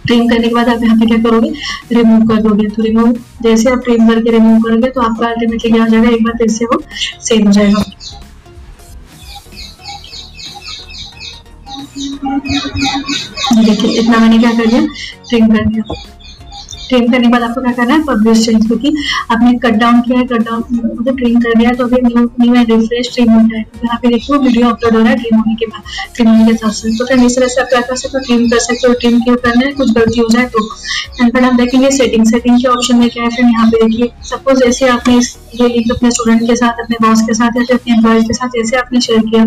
ट्रिम 0.05 0.27
करने 0.29 0.47
के 0.47 0.53
बाद 0.55 0.69
आप 0.69 0.83
यहाँ 0.83 0.97
पे 0.99 1.05
क्या 1.05 1.17
करोगे? 1.23 1.51
रिमूव 1.91 2.27
कर 2.27 2.41
दोगे। 2.41 2.67
तो 2.69 2.83
रिमूव 2.83 3.13
जैसे 3.43 3.69
आप 3.71 3.83
ट्रिम 3.83 4.07
करके 4.09 4.31
रिमूव 4.31 4.61
करोगे 4.61 4.89
तो 4.89 5.01
आपका 5.01 5.27
अल्टीमेटली 5.27 5.71
क्या 5.71 5.83
हो 5.83 5.89
जाएगा? 5.89 6.09
एक 6.09 6.23
बार 6.23 6.37
फिर 6.37 6.49
से 6.51 6.65
वो 6.65 6.81
सेम 7.27 7.47
हो 7.47 7.51
जाएगा। 7.51 7.83
देखिए 13.63 13.99
इतना 13.99 14.19
मैंने 14.19 14.39
क्या 14.39 14.51
कर 14.53 14.65
दिया 14.65 14.85
ट्रिम 15.29 15.47
कर 15.47 15.65
दिया। 15.65 15.83
ट्रिम 16.89 17.05
करने 17.11 17.23
के 17.23 17.29
बाद 17.31 17.43
आपको 17.43 17.61
क्या 17.61 17.71
करना 17.73 17.93
है? 17.93 18.03
पब्लिश 18.05 18.45
चेंज 18.45 18.65
क्योंकि 18.67 18.91
आपने 19.31 19.53
कट 19.59 19.75
डाउन 19.81 19.99
किया 20.01 20.17
है 20.19 20.25
कट 20.27 20.41
डाउन 20.45 20.63
मतलब 20.71 21.17
ट्रिम 21.17 21.39
कर 21.41 21.53
दिया 21.59 21.71
तो 21.71 21.83
अभी 21.83 22.01
new 22.01 22.23
new 22.41 22.55
and 22.55 22.71
refresh 22.71 23.09
trim 23.13 23.31
होता 23.31 23.57
है। 23.57 23.63
तो 23.63 23.79
यहाँ 23.83 23.99
पे 24.01 24.09
देखो 24.09 24.39
वीडियो 24.39 24.69
अपलोड 24.69 24.95
हो 24.95 25.01
रहा 25.01 25.09
है 25.09 25.15
ट्रिम 25.17 25.37
होने 25.39 25.55
के 25.55 25.65
बाद 25.65 25.81
ट्रिम 26.15 26.29
होने 26.29 26.45
के 26.47 26.57
साथ 26.57 26.97
तो 26.97 27.05
फिर 27.05 27.23
इस 27.25 27.35
तरह 27.35 27.47
से 27.47 27.61
आप 27.61 27.67
क्या 27.69 27.81
कर 27.81 27.95
सकते 27.95 28.17
हो 28.17 28.23
ट्रिम 28.25 28.49
कर 28.49 28.59
सकते 28.59 28.87
हो। 28.87 28.93
ट्रिम 28.95 29.19
क्यों 29.21 29.35
करना 29.37 29.65
है? 29.65 29.71
कुछ 29.73 29.91
गलती 29.91 30.19
हो 30.19 30.27
जाए 30.31 30.45
तो। 30.55 30.67
एंड 31.21 31.31
फिर 31.33 31.43
आप 31.43 31.53
देखेंगे 31.53 31.91
सेटिंग 31.91 32.25
सेटिंग 32.25 32.61
के 32.61 32.67
ऑप्शन 32.69 32.97
में 32.97 33.09
क्या 33.09 33.23
है? 33.23 33.29
फिर 33.29 33.45
यहाँ 33.45 33.69
पे 33.71 33.85
देखिए 33.85 34.11
सपोज़ 34.29 34.63
जैसे 34.63 34.87
आपने 34.89 35.21
ये 35.53 35.67
लिंक 35.67 35.91
अपने 35.91 36.09
स्टूडेंट 36.11 36.41
के 36.47 36.55
साथ, 36.55 36.79
अपने 36.81 36.97
बॉस 37.01 37.21
के 37.27 37.33
साथ 37.33 37.57
या 37.57 37.63
फिर 37.63 37.75
अपने 37.75 37.93
एम्प्लॉय 37.93 38.21
के 38.23 38.33
साथ 38.33 38.49
जैसे 38.55 38.77
आपने 38.77 39.01
शेयर 39.01 39.21
किया। 39.21 39.45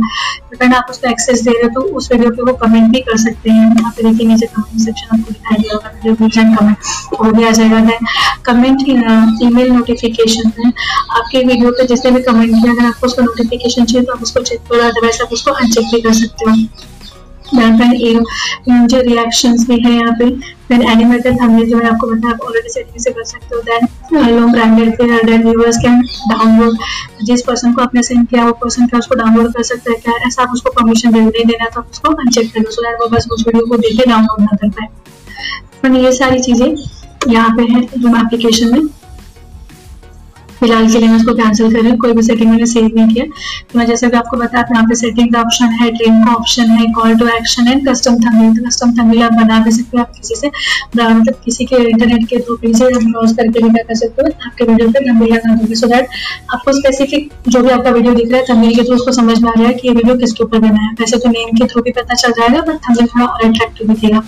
तो 0.55 0.77
आप 0.77 0.87
उसको 0.91 1.09
एक्सेस 1.09 1.43
दे 1.43 1.51
रहे 1.51 1.63
हो 1.65 1.69
तो 1.75 1.97
उस 1.97 2.11
वीडियो 2.13 2.31
पे 2.31 2.43
वो 2.43 2.53
कमेंट 2.59 2.91
भी 2.93 3.01
कर 3.09 3.17
सकते 3.19 3.51
हैं। 3.51 3.67
यहाँ 3.71 3.91
पे 3.97 4.03
देखिए 4.03 4.27
नीचे 4.29 4.47
कमेंट 4.47 4.81
सेक्शन 4.83 5.17
आपको 5.17 5.33
दिखाई 5.33 5.59
दे 5.59 5.69
होगा 5.69 5.89
वीडियो 5.95 6.15
कमेंट 6.57 6.77
वो 7.15 7.31
भी 7.31 7.45
आ 7.45 7.51
जाएगा। 7.51 7.81
देन 7.81 8.07
कमेंट 8.47 8.89
ईमेल 8.89 9.71
नोटिफिकेशन 9.73 10.53
है 10.59 10.73
आपके 11.11 11.45
वीडियो 11.45 11.71
पे 11.71 11.87
जिसने 11.87 12.11
भी 12.11 12.23
कमेंट 12.23 12.51
किया, 12.51 12.73
अगर 12.73 12.87
आपको 12.87 13.07
उसका 13.07 13.23
नोटिफिकेशन 13.23 13.85
चाहिए 13.85 14.07
तो 14.07 14.13
आप 14.13 14.23
उसको 14.23 14.43
चेक 14.43 14.61
करो 14.71 14.83
अदरवाइज़ 14.83 15.23
आप 15.23 15.33
उसको 15.33 15.51
अनचेक 15.53 15.95
भी 15.95 16.01
कर 16.01 16.13
सकते 16.15 16.51
हो। 16.51 16.57
जो 18.89 19.01
रिएक्शंस 19.01 19.67
भी 19.69 19.79
है 19.81 19.93
यहाँ 19.93 20.13
पे 20.19 20.31
फिर 20.69 20.83
एनिमेटेड 20.91 21.41
हमने 21.41 21.65
जो 21.67 21.79
है 21.79 21.89
आपको 21.89 22.07
बताया 22.07 22.35
आप 22.35 22.41
ऑलरेडी 22.47 22.69
सेटिंग 22.71 23.03
से 23.03 23.11
कर 23.11 23.25
सकते 23.25 23.57
हो 23.57 23.61
देन 23.63 23.83
लो 24.31 24.47
ब्रांडेड 24.49 24.95
फिर 24.97 25.25
देन 25.25 25.43
व्यूअर्स 25.43 25.77
कैन 25.83 26.01
डाउनलोड 26.31 26.79
जिस 27.23 27.43
पर्सन 27.43 27.73
को 27.73 27.83
आपने 27.83 28.03
सेंड 28.03 28.27
किया, 28.29 28.45
वो 28.47 28.53
पर्सन 28.55 28.87
क्या 28.87 28.99
उसको 28.99 29.15
डाउनलोड 29.15 29.53
कर 29.53 29.63
सकता 29.63 29.91
है 29.91 29.97
क्या? 29.99 30.15
ऐसा 30.27 30.43
आप 30.43 30.51
उसको 30.55 30.71
परमिशन 30.73 31.13
दे 31.13 31.21
नहीं 31.21 31.45
देना 31.45 31.69
तो 31.75 31.81
उसको 31.81 32.13
अनचेक 32.15 32.53
कर 32.55 32.61
दो 32.61 32.71
सो 32.71 32.83
दैट 32.83 33.01
वो 33.01 33.09
बस 33.17 33.29
उस 33.33 33.45
वीडियो 33.47 33.67
को 33.67 33.77
देख 33.77 33.97
के 33.99 34.11
डाउनलोड 34.11 34.41
ना 34.41 34.57
कर 34.57 34.69
पाए। 34.71 34.89
फिर 35.83 36.01
ये 36.05 36.13
सारी 36.13 36.41
चीज़ें 36.41 36.67
यहाँ 37.33 37.57
पे 37.57 37.63
है 37.73 37.81
जूम 37.97 38.17
एप्लीकेशन 38.17 38.73
में। 38.73 38.83
फ़िलहाल 40.65 40.93
के 40.93 40.99
लिए 40.99 41.09
मैं 41.09 41.17
उसको 41.17 41.35
कैंसिल 41.35 41.73
कर 41.73 41.81
रही 41.81 41.91
हूँ, 41.91 41.99
कोई 42.01 42.13
भी 42.13 42.23
सेटिंग 42.23 42.51
मैंने 42.51 42.67
सेव 42.67 42.91
नहीं 42.95 43.09
किया। 43.09 43.25
तो 43.73 43.79
मैं 43.79 43.87
जैसे 43.87 44.09
कि 44.09 44.17
आपको 44.17 44.37
बताया 44.37 44.65
यहाँ 44.71 44.85
पे 44.89 44.95
सेटिंग 44.97 45.33
का 45.33 45.41
ऑप्शन 45.41 45.73
है 45.81 45.91
ट्रेन 45.97 46.25
का 46.25 46.35
ऑप्शन 46.35 46.71
है 46.71 46.87
call 46.95 47.17
to 47.19 47.27
action 47.29 47.69
and 47.69 47.89
custom 47.89 48.15
thumbnail 48.17 48.57
तो 48.57 48.65
कस्टम 48.67 48.93
थंबनेल 48.99 49.23
आप 49.23 49.33
बना 49.35 49.59
भी 49.65 49.71
सकते 49.73 49.97
हो, 49.97 50.03
आप 50.03 50.13
किसी 50.17 50.35
से 50.35 50.51
मतलब 50.95 51.35
किसी 51.45 51.65
के 51.65 51.77
इंटरनेट 51.89 52.27
के 52.29 52.39
थ्रू 52.39 52.57
से 52.65 52.85
हम 52.87 53.11
ब्राउज 53.13 53.33
करके 53.37 53.63
भी 53.63 53.71
क्या 53.71 53.83
कर 53.83 53.95
सकते 53.97 54.23
हो, 54.23 54.31
आपके 54.47 54.65
वीडियो 54.65 54.89
पे 54.89 55.09
थंबनेल 55.09 55.33
लगा 55.33 55.55
दोगे 55.55 55.75
सो 55.75 55.87
दैट 55.89 56.09
आपको 56.55 56.73
स्पेसिफिक 56.73 57.31
जो 57.49 57.63
भी 57.63 57.71
आपका 57.71 57.91
वीडियो 57.91 58.15
दिख 58.15 58.33
रहा 58.33 58.41
है 58.41 58.47
थंबनेल 58.51 58.75
के 58.77 58.83
थ्रू 58.83 58.95
उसको 58.95 59.13
समझ 59.13 59.39
में 59.43 59.51
आ 59.51 59.55
रहा 59.59 59.69
है 59.69 59.75
कि 59.75 59.89
ये 59.89 59.95
वीडियो 59.95 60.17
किसके 60.17 60.45
ऊपर 60.45 60.59
बना 60.61 60.83
है। 60.83 60.93
वैसे 61.01 61.19
तो 61.19 61.31
नेम 61.31 61.57
के 61.59 61.67
थ्रू 61.73 61.83
भी 61.83 61.93
पता 62.01 62.15
चल 62.15 62.33
जाएगा 62.41 62.61
बट 62.63 62.81
थंबनेल 62.89 63.07
थोड़ा 63.07 63.27
और 63.27 63.45
अट्रैक्टिव 63.49 63.89
दिखेगा। 63.89 64.23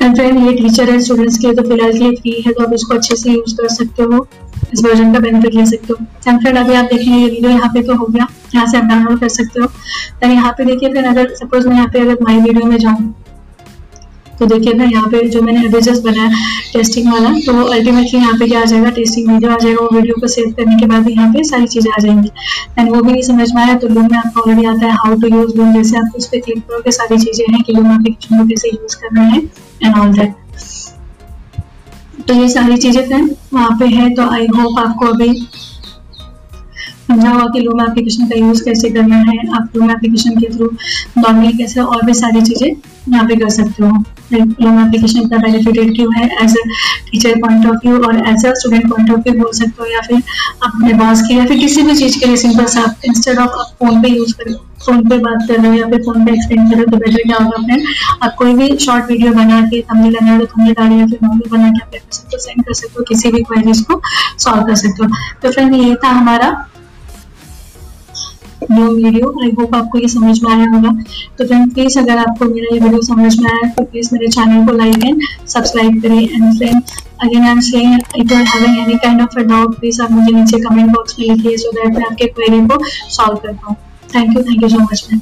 एंड 0.00 0.14
फ्रेंड 0.14 0.38
ये 0.40 0.52
टीचर 0.54 0.90
है 0.90 0.98
स्टूडेंट्स 1.00 1.38
के 1.38 1.54
तो 1.54 1.62
फ़िलहाल 1.62 1.92
के 1.92 1.98
लिए 1.98 2.16
फ्री 2.16 2.42
है 2.42 2.52
तो 2.52 2.64
आप 2.64 2.72
इसको 2.74 2.94
अच्छे 2.94 3.16
से 3.16 3.30
यूज़ 3.30 3.56
कर 3.56 3.68
सकते 3.70 4.02
हो 4.04 4.26
इस 4.72 4.82
वर्जन 4.84 5.12
का 5.12 5.18
बेनिफिट 5.20 5.54
ले 5.54 5.64
सकते 5.66 5.92
हो 5.92 6.06
एंड 6.28 6.40
फ्रेंड 6.40 6.58
अभी 6.58 6.74
आप 6.74 6.84
देखेंगे 6.86 7.18
ये 7.18 7.24
वीडियो 7.26 7.50
यहाँ 7.50 7.70
पे 7.74 7.82
तो 7.82 7.94
हो 7.94 8.06
गया 8.06 8.26
यहाँ 8.54 8.66
से 8.66 8.78
आप 8.78 8.84
डाउनलोड 8.84 9.20
कर 9.20 9.28
सकते 9.30 9.60
हो 9.60 9.66
देन 10.20 10.32
यहाँ 10.32 10.52
पे 10.52 10.64
देखिए 10.64 10.92
फिर 10.92 11.06
अगर 11.06 11.34
सपोज़ 11.36 11.68
मैं 11.68 11.76
यहाँ 11.76 11.88
पे 11.88 12.00
अगर 12.00 12.22
माई 12.22 12.40
वीडियो 12.40 12.66
में 12.66 12.78
जाऊँ 12.78 13.14
तो 14.38 14.46
देखिए 14.46 14.72
फिर 14.72 14.92
यहाँ 14.92 15.08
पे 15.10 15.22
जो 15.28 15.40
मैंने 15.42 15.66
अभी 15.66 15.80
जस्ट 15.82 16.02
बनाया 16.02 16.28
टेस्टिंग 16.72 17.12
वाला 17.12 17.30
तो 17.46 17.62
अल्टीमेटली 17.66 18.18
यहाँ 18.18 18.32
पे 18.38 18.46
क्या 18.48 18.60
आ 18.60 18.64
जाएगा 18.64 18.90
टेस्टिंग 18.92 19.30
वीडियो 19.30 19.50
आ 19.50 19.56
जाएगा 19.56 19.82
वो 19.82 19.88
वीडियो 19.92 20.20
को 20.20 20.26
सेव 20.28 20.52
करने 20.52 20.76
के 20.76 20.86
बाद 20.86 21.08
यहाँ 21.10 21.32
पे 21.32 21.44
सारी 21.44 21.66
चीज़ें 21.68 21.90
आ 21.90 22.02
जाएँगी 22.02 22.30
एंड 22.78 22.90
वो 22.90 23.02
भी 23.02 23.12
नहीं 23.12 23.22
समझ 23.24 23.52
में 23.54 23.62
आया 23.62 23.74
तो 23.76 23.88
लूम 23.88 24.10
में 24.12 24.18
आपको 24.18 24.40
ऑलरेडी 24.40 24.66
आता 24.66 24.86
है 24.86 24.92
हाउ 24.96 25.20
टू 25.20 25.28
यूज़ 25.28 25.56
लूम 25.56 25.72
जैसे 25.74 25.96
आप 25.98 26.16
उस 26.16 26.26
पर 26.26 26.40
क्लिक 26.40 26.58
करोगे 26.60 26.90
सारी 26.92 27.18
चीज़ें 27.18 27.44
हैं 27.48 27.62
कि 27.62 27.72
लूम 27.72 27.96
को 28.04 28.46
कैसे 28.46 28.68
यूज़ 28.68 28.96
करना 28.96 29.22
है 29.26 29.67
एंड 29.84 29.96
ऑल 29.96 30.12
दैट 30.12 30.34
तो 32.28 32.34
ये 32.34 32.48
सारी 32.48 32.76
चीज़ें 32.76 33.02
फ्रेंड 33.06 33.30
वहाँ 33.54 33.76
पे 33.78 33.86
है 33.88 34.08
तो 34.14 34.28
आई 34.30 34.46
होप 34.56 34.78
आपको 34.78 35.06
अभी 35.06 35.28
समझा 37.08 37.30
हुआ 37.30 37.44
कि 37.52 37.60
लूम 37.60 37.80
एप्लीकेशन 37.82 38.26
का 38.28 38.38
यूज़ 38.38 38.62
कैसे 38.64 38.90
करना 38.90 39.16
है, 39.18 39.36
आप 39.56 39.76
लूम 39.76 39.90
एप्लीकेशन 39.90 40.36
के 40.40 40.48
थ्रू 40.56 40.70
नॉर्मली 41.18 41.52
कैसे 41.58 41.80
और 41.82 42.04
भी 42.06 42.14
सारी 42.14 42.40
चीज़ें 42.42 42.68
यहाँ 42.68 43.24
पे 43.26 43.36
कर 43.36 43.50
सकते 43.50 43.84
हो। 43.84 43.90
लूम 44.32 44.80
एप्लीकेशन 44.80 45.28
का 45.28 45.36
बेनिफिटेड 45.38 45.94
क्यों 45.96 46.12
है? 46.14 46.26
As 46.44 46.56
a 46.56 46.62
teacher 47.10 47.40
point 47.42 47.66
of 47.66 47.86
view 47.86 48.02
और 48.08 48.16
as 48.28 48.44
a 48.46 48.52
student 48.54 48.88
point 48.90 49.10
of 49.10 49.20
view 49.20 49.42
बोल 49.42 49.52
सकते 49.58 49.82
हो 49.82 49.86
या 49.92 50.00
फिर 50.08 50.22
अपने 50.64 50.92
बॉस 50.94 51.22
के 51.28 51.34
या 51.34 51.46
फिर 51.46 51.58
किसी 51.58 51.82
भी 51.82 51.94
चीज़ 51.96 52.18
के 52.20 52.26
लिए 52.26 52.36
सिंपल 52.36 52.66
सा 52.74 52.80
आप 52.80 53.06
इंस्टेड 53.06 53.38
ऑफ़ 53.38 53.58
आप 53.60 53.74
फ़ोन 53.78 54.02
पे 54.02 54.08
यूज़ 54.08 54.34
करें 54.38 54.54
फ़ोन 54.84 55.02
पे 55.08 55.18
बात 55.18 55.48
कर 55.48 55.60
रहे 55.60 55.68
हो 55.68 55.74
या 55.74 55.86
फिर 55.88 56.02
फ़ोन 56.04 56.24
पे 56.26 56.32
एक्सप्लेन 56.32 56.68
कर 56.70 56.76
रहे 56.76 56.84
हो 56.84 56.90
तो 56.90 56.96
बेटर 56.96 57.22
क्या 57.22 57.36
होगा 57.36 57.62
अपने? 57.62 57.82
आप 58.22 58.34
कोई 58.38 58.54
भी 58.54 58.76
शॉर्ट 58.78 59.10
वीडियो 59.10 59.32
बना 59.34 59.60
के 59.70 59.80
थंबनेल 59.82 60.12
लगा 60.14 60.38
तो 60.38 60.46
थंबनेल 60.46 60.74
डालिए 60.74 60.98
या 60.98 61.06
फिर 61.06 61.18
नॉर्मल 61.22 61.56
बना 61.56 61.70
के 61.70 61.98
आप 61.98 62.02
हो 62.32 62.38
सेंड 62.38 62.64
कर 62.64 62.74
सकते 62.74 62.94
हो, 62.98 63.04
किसी 63.08 63.32
भी 63.32 63.42
क्वेरीज 63.42 63.80
को 63.90 64.00
सॉल्व 64.38 64.66
कर 64.66 64.74
सकते 64.76 65.04
हो। 65.04 65.10
तो 65.42 65.52
फ्रेंड 65.52 65.74
ये 65.74 65.94
था 66.04 66.08
हमारा 66.10 66.56
न्यू 68.70 68.86
वीडियो 68.94 69.28
आई 69.42 69.50
होप 69.58 69.74
आपको 69.74 69.98
ये 69.98 70.08
समझ 70.08 70.38
में 70.42 70.50
आया 70.52 70.70
होगा। 70.74 70.90
तो 71.38 71.46
फ्रेंड 71.46 71.72
प्लीज़ 71.74 71.98
अगर 71.98 72.18
आपको 72.18 72.44
मेरा 72.54 72.74
ये 72.74 72.80
वीडियो 72.80 73.00
समझ 73.02 73.34
में 73.38 73.50
आया 73.50 73.68
तो 73.74 73.84
प्लीज़ 73.84 74.08
मेरे 74.12 74.28
चैनल 74.28 74.66
को 74.66 74.76
लाइक 74.76 75.04
एंड 75.04 75.22
सब्सक्राइब 75.48 76.00
करें। 76.02 76.20
And 76.20 76.52
friend 76.58 76.82
again 77.22 77.42
I 77.42 77.50
am 77.50 77.60
saying 77.70 77.94
if 77.94 78.32
you 78.32 78.38
are 78.38 78.44
having 78.46 78.78
any 78.78 78.98
kind 78.98 79.22
of 79.22 79.38
a 79.38 79.42
doubt 79.44 79.78
please 79.80 80.02
आप 80.02 80.10
मुझे 80.12 80.32
नीचे 80.32 80.60
कमेंट 80.68 80.90
बॉक्स 80.92 81.18
में 81.18 81.26
लिखिए 81.26 81.56
सो 81.56 81.72
दैट 81.72 81.94
मैं 81.96 82.04
आपके 82.06 82.26
क्वेरी 82.28 82.60
को 82.68 82.84
सॉल्व 82.84 83.36
कर 83.36 83.52
पाऊँ। 83.54 83.76
Thank 84.14 84.36
you 84.36 84.42
thank 84.42 84.62
you 84.62 84.68
so 84.68 84.82
much 84.82 85.06
ma'am 85.12 85.20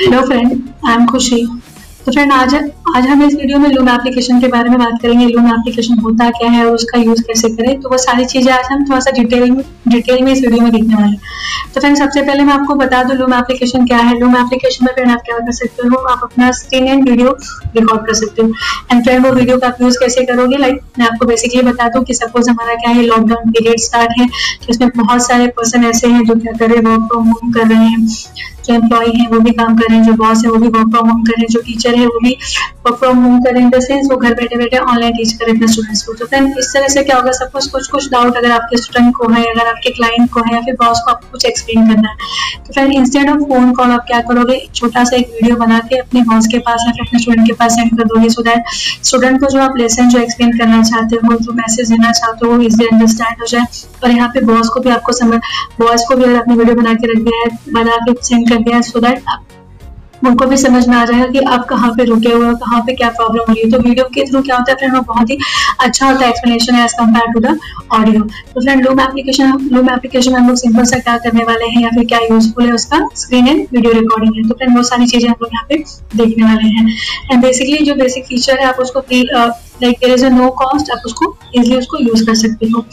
hello 0.00 0.20
friend 0.20 0.52
I 0.86 0.94
am 0.94 1.04
खुशी 1.06 1.36
तो 2.04 2.12
फ्रेंड 2.12 2.32
आज 2.32 2.54
आज 2.96 3.06
हम 3.06 3.22
इस 3.22 3.34
वीडियो 3.34 3.58
में 3.58 3.68
लूम 3.68 3.88
एप्लीकेशन 3.88 4.40
के 4.40 4.48
बारे 4.48 4.70
में 4.70 4.78
बात 4.78 5.00
करेंगे। 5.02 5.26
लूम 5.26 5.46
एप्लीकेशन 5.46 5.98
होता 5.98 6.28
क्या 6.30 6.50
है, 6.50 6.64
और 6.66 6.74
उसका 6.74 6.98
यूज़ 6.98 7.22
कैसे 7.22 7.48
करें? 7.48 7.80
तो 7.80 7.88
वो 7.88 7.98
सारी 7.98 8.24
चीज़ें 8.24 8.52
आज 8.52 8.64
हम 8.72 8.84
थोड़ा 8.84 9.00
सा 9.00 9.10
डिटेल 9.10 9.50
में 9.50 9.62
डिटेल 9.90 10.22
में 10.24 10.32
इस 10.32 10.40
वीडियो 10.40 10.62
में 10.62 10.72
देखने 10.72 10.94
वाले 10.94 11.16
तो 11.74 11.80
फ्रेंड 11.80 11.96
सबसे 11.96 12.22
पहले 12.22 12.44
मैं 12.44 12.52
आपको 12.52 12.74
बता 12.74 13.02
दूँ 13.02 13.16
लूम 13.16 13.34
एप्लीकेशन 13.34 13.86
क्या 13.86 13.98
है? 13.98 14.18
लूम 14.20 14.36
एप्लीकेशन 14.36 14.84
में 14.84 14.92
फ्रेंड 14.94 15.10
आप 15.10 15.20
क्या 15.26 15.38
कर 15.38 15.52
सकते 15.52 15.86
हो? 15.88 15.98
आप 16.04 16.20
अपना 16.24 16.50
स्क्रीन 16.52 16.86
एंड 16.88 17.08
वीडियो 17.08 17.36
रिकॉर्ड 17.76 18.06
कर 18.06 18.14
सकते 18.14 18.42
हो। 18.42 18.52
एंड 18.92 19.02
फ्रेंड 19.04 19.26
वो 19.26 19.32
वीडियो 19.32 19.58
का 19.58 19.66
आप 19.68 19.82
यूज़ 19.82 19.98
कैसे 20.00 20.24
करोगे? 20.26 20.56
लाइक 20.56 20.80
मैं 20.98 21.06
आपको 21.06 21.26
बेसिकली 21.26 21.62
बता 21.62 21.88
दूँ 21.88 22.04
कि 22.04 22.14
सपोज़ 22.14 22.50
हमारा 22.50 22.74
क्या 22.74 22.90
है 22.90 23.02
लॉकडाउन 23.02 23.50
पीरियड 23.50 23.80
स्टार्ट 23.80 24.20
है 24.20 24.26
तो 24.26 24.66
इसमें 24.70 24.88
बहुत 24.96 25.26
सारे 25.26 25.46
पर्सन 25.56 25.84
ऐसे 25.84 26.08
हैं 26.08 26.24
जो 26.24 26.34
क्या 26.36 26.52
कर 26.52 26.66
रहे 26.66 26.76
हैं 26.76 26.84
वर्क 26.84 27.08
फ्रॉम 27.10 27.28
होम 27.28 27.52
कर 27.52 27.68
रहे 27.68 27.86
हैं, 27.86 28.06
जो 28.64 28.74
एम्प्लॉय 28.74 29.06
है, 29.08 29.26
वो 29.28 29.38
भी 29.40 29.50
काम 29.52 29.76
कर 29.76 29.88
रहे 29.88 29.98
हैं, 29.98 30.04
जो 30.04 30.12
बॉस 30.14 30.44
है, 30.44 30.50
वो 30.50 30.56
भी 30.56 30.68
वर्क 30.68 30.90
फ्रॉम 30.90 31.08
होम 31.10 31.22
कर 31.24 31.32
रहे 31.32 31.42
हैं, 31.42 31.48
जो 31.50 31.60
टीचर 31.60 31.94
है, 31.94 32.06
वो 32.06 32.18
भी 32.22 32.36
वर्क 32.86 32.96
फ्रॉम 32.96 33.18
होम 33.24 33.40
कर 33.42 33.52
रहे 33.52 33.62
हैं। 33.62 33.70
इन 33.70 33.78
द 33.78 33.82
सेंस 33.82 34.08
वो 34.10 34.16
घर 34.16 34.34
बैठे 34.34 34.56
बैठे 34.56 34.78
ऑनलाइन 34.78 35.12
टीच 35.12 35.32
कर 35.32 35.44
रहे 35.44 35.54
हैं 35.54 35.56
अपने 35.56 35.72
स्टूडेंट्स 35.72 36.02
को। 36.02 36.14
तो 36.14 36.26
फ्रेंड 36.26 36.58
इस 36.58 36.72
तरह 36.74 36.88
से 36.88 37.02
क्या 37.02 37.16
होगा? 37.16 37.32
सपोज़ 37.38 37.70
कुछ 37.72 37.88
कुछ 37.88 38.10
डाउट 38.10 38.36
अगर 38.36 38.50
आपके 38.50 38.76
स्टूडेंट 38.76 39.14
को 39.16 39.32
है, 39.32 39.44
अगर 39.44 39.66
आपके 39.80 39.90
क्लाइंट 39.90 40.30
को 40.30 40.40
है 40.40 40.54
या 40.54 40.60
फिर 40.60 40.74
बॉस 40.80 40.98
को 41.04 41.10
आपको 41.10 41.30
कुछ 41.32 41.44
एक्सप्लेन 41.46 41.86
करना 41.88 42.08
है 42.10 42.64
तो 42.66 42.72
फिर 42.72 42.90
इंस्टेड 42.92 43.30
ऑफ़ 43.30 43.38
फ़ोन 43.50 43.72
कॉल 43.74 43.90
आप 43.90 44.04
क्या 44.06 44.20
करोगे? 44.22 44.58
छोटा 44.74 45.04
सा 45.04 45.16
एक 45.16 45.28
वीडियो 45.32 45.56
बना 45.56 45.78
के 45.88 45.96
अपने 45.98 46.22
बॉस 46.22 46.46
के 46.46 46.58
पास 46.66 46.84
या 46.86 46.92
फिर 46.92 47.06
अपने 47.06 47.20
स्टूडेंट 47.20 47.46
के 47.46 47.52
पास 47.60 47.74
सेंड 47.74 47.96
कर 47.98 48.04
दोगे 48.04 48.28
सो 48.30 48.42
दैट 48.42 48.64
स्टूडेंट 49.04 49.40
को 49.40 49.50
जो 49.50 49.60
आप 49.60 49.76
लेसन 49.76 50.08
जो 50.08 50.18
एक्सप्लेन 50.18 50.58
करना 50.58 50.82
चाहते 50.82 51.16
हो, 51.16 51.34
जो 51.34 51.52
मैसेज 51.52 51.90
देना 51.90 52.10
चाहते 52.12 52.46
हो 52.46 52.60
इजिली 52.60 52.86
अंडरस्टैंड 52.86 53.40
हो 53.40 53.46
जाए। 53.46 53.64
और 54.04 54.10
यहाँ 54.10 54.28
पे 54.34 54.40
बॉस 54.46 54.68
को 54.74 54.80
भी 54.80 54.90
आपको 54.90 55.12
समझ 55.12 55.40
बॉस 55.80 56.04
को 56.08 56.16
भी 56.16 56.24
अगर 56.24 56.36
आपने 56.36 56.54
वीडियो 56.54 56.76
बना 56.76 56.94
के 56.94 57.12
रख 57.12 57.24
दिया 57.24 57.40
है, 57.40 57.58
बना 57.74 57.96
के 58.04 58.14
सेंड 58.22 58.48
कर 58.48 58.58
दिया 58.58 58.76
है 58.76 58.82
सो 58.82 59.00
दैट 59.00 59.22
उनको 60.26 60.46
भी 60.46 60.56
समझ 60.56 60.86
में 60.88 60.96
आ 60.96 61.04
जाएगा 61.04 61.26
कि 61.28 61.38
आप 61.54 61.64
कहाँ 61.68 61.90
पे 61.96 62.04
रुके 62.04 62.32
हुए 62.32 62.52
कहाँ 62.56 62.80
पे 62.86 62.94
क्या 62.94 63.08
प्रॉब्लम 63.10 63.44
हो 63.48 63.52
रही 63.52 63.62
है। 63.62 63.70
तो 63.70 63.78
वीडियो 63.78 64.04
के 64.14 64.24
थ्रू 64.30 64.42
क्या 64.42 64.56
होता 64.56 64.72
है 64.72 64.76
फ्रेंड 64.78 64.94
वो 64.96 65.00
बहुत 65.08 65.30
ही 65.30 65.38
अच्छा 65.80 66.06
होता 66.06 66.24
है 66.24 66.30
explanation 66.30 66.78
as 66.78 66.92
compare 66.94 67.32
to 67.32 67.40
the 67.40 67.58
audio 67.92 68.22
तो 68.22 68.60
friend 68.60 68.84
Loom 68.86 69.00
application 69.00 69.68
Loom 69.72 69.90
application 69.94 70.34
हम 70.34 70.48
लोग 70.48 70.56
सिंपल 70.56 70.84
सा 70.84 70.98
क्या 70.98 71.16
करने 71.18 71.44
वाले 71.44 71.66
हैं, 71.66 71.82
या 71.82 71.88
फिर 71.90 72.04
क्या 72.06 72.18
यूजफुल 72.22 72.66
है 72.66 72.72
उसका 72.74 73.08
स्क्रीन 73.16 73.48
एंड 73.48 73.66
वीडियो 73.72 73.92
रिकॉर्डिंग 73.92 74.36
है। 74.36 74.48
तो 74.48 74.54
फ्रेंड 74.54 74.72
बहुत 74.72 74.88
सारी 74.88 75.06
चीज़ें 75.06 75.28
हम 75.28 75.36
लोग 75.42 75.50
यहाँ 75.54 75.66
पे 75.68 75.82
देखने 76.16 76.44
वाले 76.44 76.68
हैं। 76.68 76.86
एंड 77.32 77.42
बेसिकली 77.42 77.84
जो 77.86 77.94
बेसिक 77.96 78.26
फीचर 78.26 78.58
है, 78.58 78.66
आप 78.66 78.80
उसको 78.80 79.00
like 79.82 79.98
there 80.00 80.14
is 80.14 80.24
a 80.26 80.28
no 80.30 80.48
cost 80.58 80.90
आप 80.90 81.02
उसको 81.06 81.34
इजिली 81.54 81.76
उसको 81.76 81.98
यूज़ 81.98 82.24
कर 82.26 82.34
सकते 82.36 82.66
हो। 82.68 82.84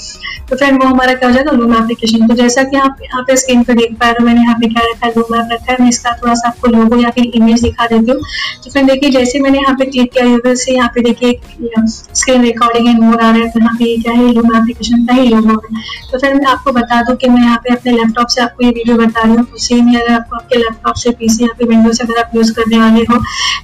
तो 0.50 0.56
फ्रेंड 0.56 0.84
वो 0.84 0.90
हमारा 0.90 1.14
क्या 1.14 1.30
हो 1.30 1.36
जाएगा 1.36 1.52
लूम 1.52 1.74
एप्लीकेशन 1.76 2.28
तो 2.28 2.36
जैसा 2.36 2.64
कि 2.64 2.78
आप 2.78 2.98
यहाँ 3.04 3.24
पे 3.28 3.36
स्क्रीन 3.38 3.64
पे 3.64 3.74
देख 3.74 3.96
पा 4.00 4.06
रहे 4.06 4.20
हो, 4.20 4.26
मैंने 4.26 4.42
यहाँ 4.42 4.56
पे 4.60 4.68
क्या 4.68 4.84
रखा 4.84 5.06
है 5.06 5.12
लूम 5.18 5.36
ऐप 5.36 5.50
रखा 5.52 5.72
है। 5.72 5.78
मैं 5.82 5.90
इसका 5.90 6.12
थोड़ा 6.22 6.34
सा 6.34 6.48
आपको 6.48 6.68
लोगो 6.72 7.02
या 7.02 7.10
फिर 7.10 7.32
इमेज 7.36 7.62
दिखा 7.62 7.88
देती 7.88 8.12
हूँ। 8.12 8.20
तो 8.64 8.72
फ्रेंड 8.72 8.90
देखिए, 8.90 9.10
जैसे 9.12 9.40
मैंने 9.40 9.60
यहाँ 9.60 9.76
पे 9.80 9.86
क्लिक 9.86 10.12
किया 10.14 10.26
यूज़र 10.26 10.56
से 10.56 10.76
यहाँ 10.76 10.90
पे 10.96 11.02
देखिए 11.04 11.40
स्क्रीन 11.88 12.42
रिकॉर्डिंग 12.42 12.88
एंड 12.88 13.00
मोड 13.02 13.22
आ 13.22 13.30
रहा 13.30 13.42
है। 13.42 13.50
तो 13.50 13.60
यहाँ 13.60 13.76
पे 13.76 13.96
क्या 14.02 14.14
है 14.14 14.32
लूम 14.34 14.56
एप्लीकेशन 14.58 15.06
का 15.06 15.14
ही 15.14 15.28
लोगो 15.28 15.60
है। 15.66 15.84
तो 16.12 16.20
फ्रेंड 16.20 16.36
मैं 16.36 16.52
आपको 16.52 16.72
बता 16.74 17.02
दूँ 17.04 17.16
कि 17.16 17.30
मैं 17.30 17.42
यहाँ 17.42 17.58
पे 17.64 17.74
अपने 17.74 17.92
लैपटॉप 17.94 18.28
से 18.28 18.42
आपको 18.42 18.66
ये 18.66 18.70
वीडियो 18.72 18.98
बता 18.98 19.24
रही 19.24 19.36
हूँ। 19.36 19.46
तो 19.46 19.58
सेम 19.60 19.94
अगर 19.96 20.14
आपको 20.14 20.36
आपके 20.36 20.58
लैपटॉप 20.58 20.96
से 20.98 21.12
पीसी 21.20 21.44
या 21.44 21.54
फिर 21.58 21.68
विंडो 21.68 21.94
से 21.94 22.04
अगर 22.04 22.20
आप 22.20 22.32
यूज़ 22.36 22.54
करने 22.54 22.80
वाले 22.80 23.04
हो 23.12 23.18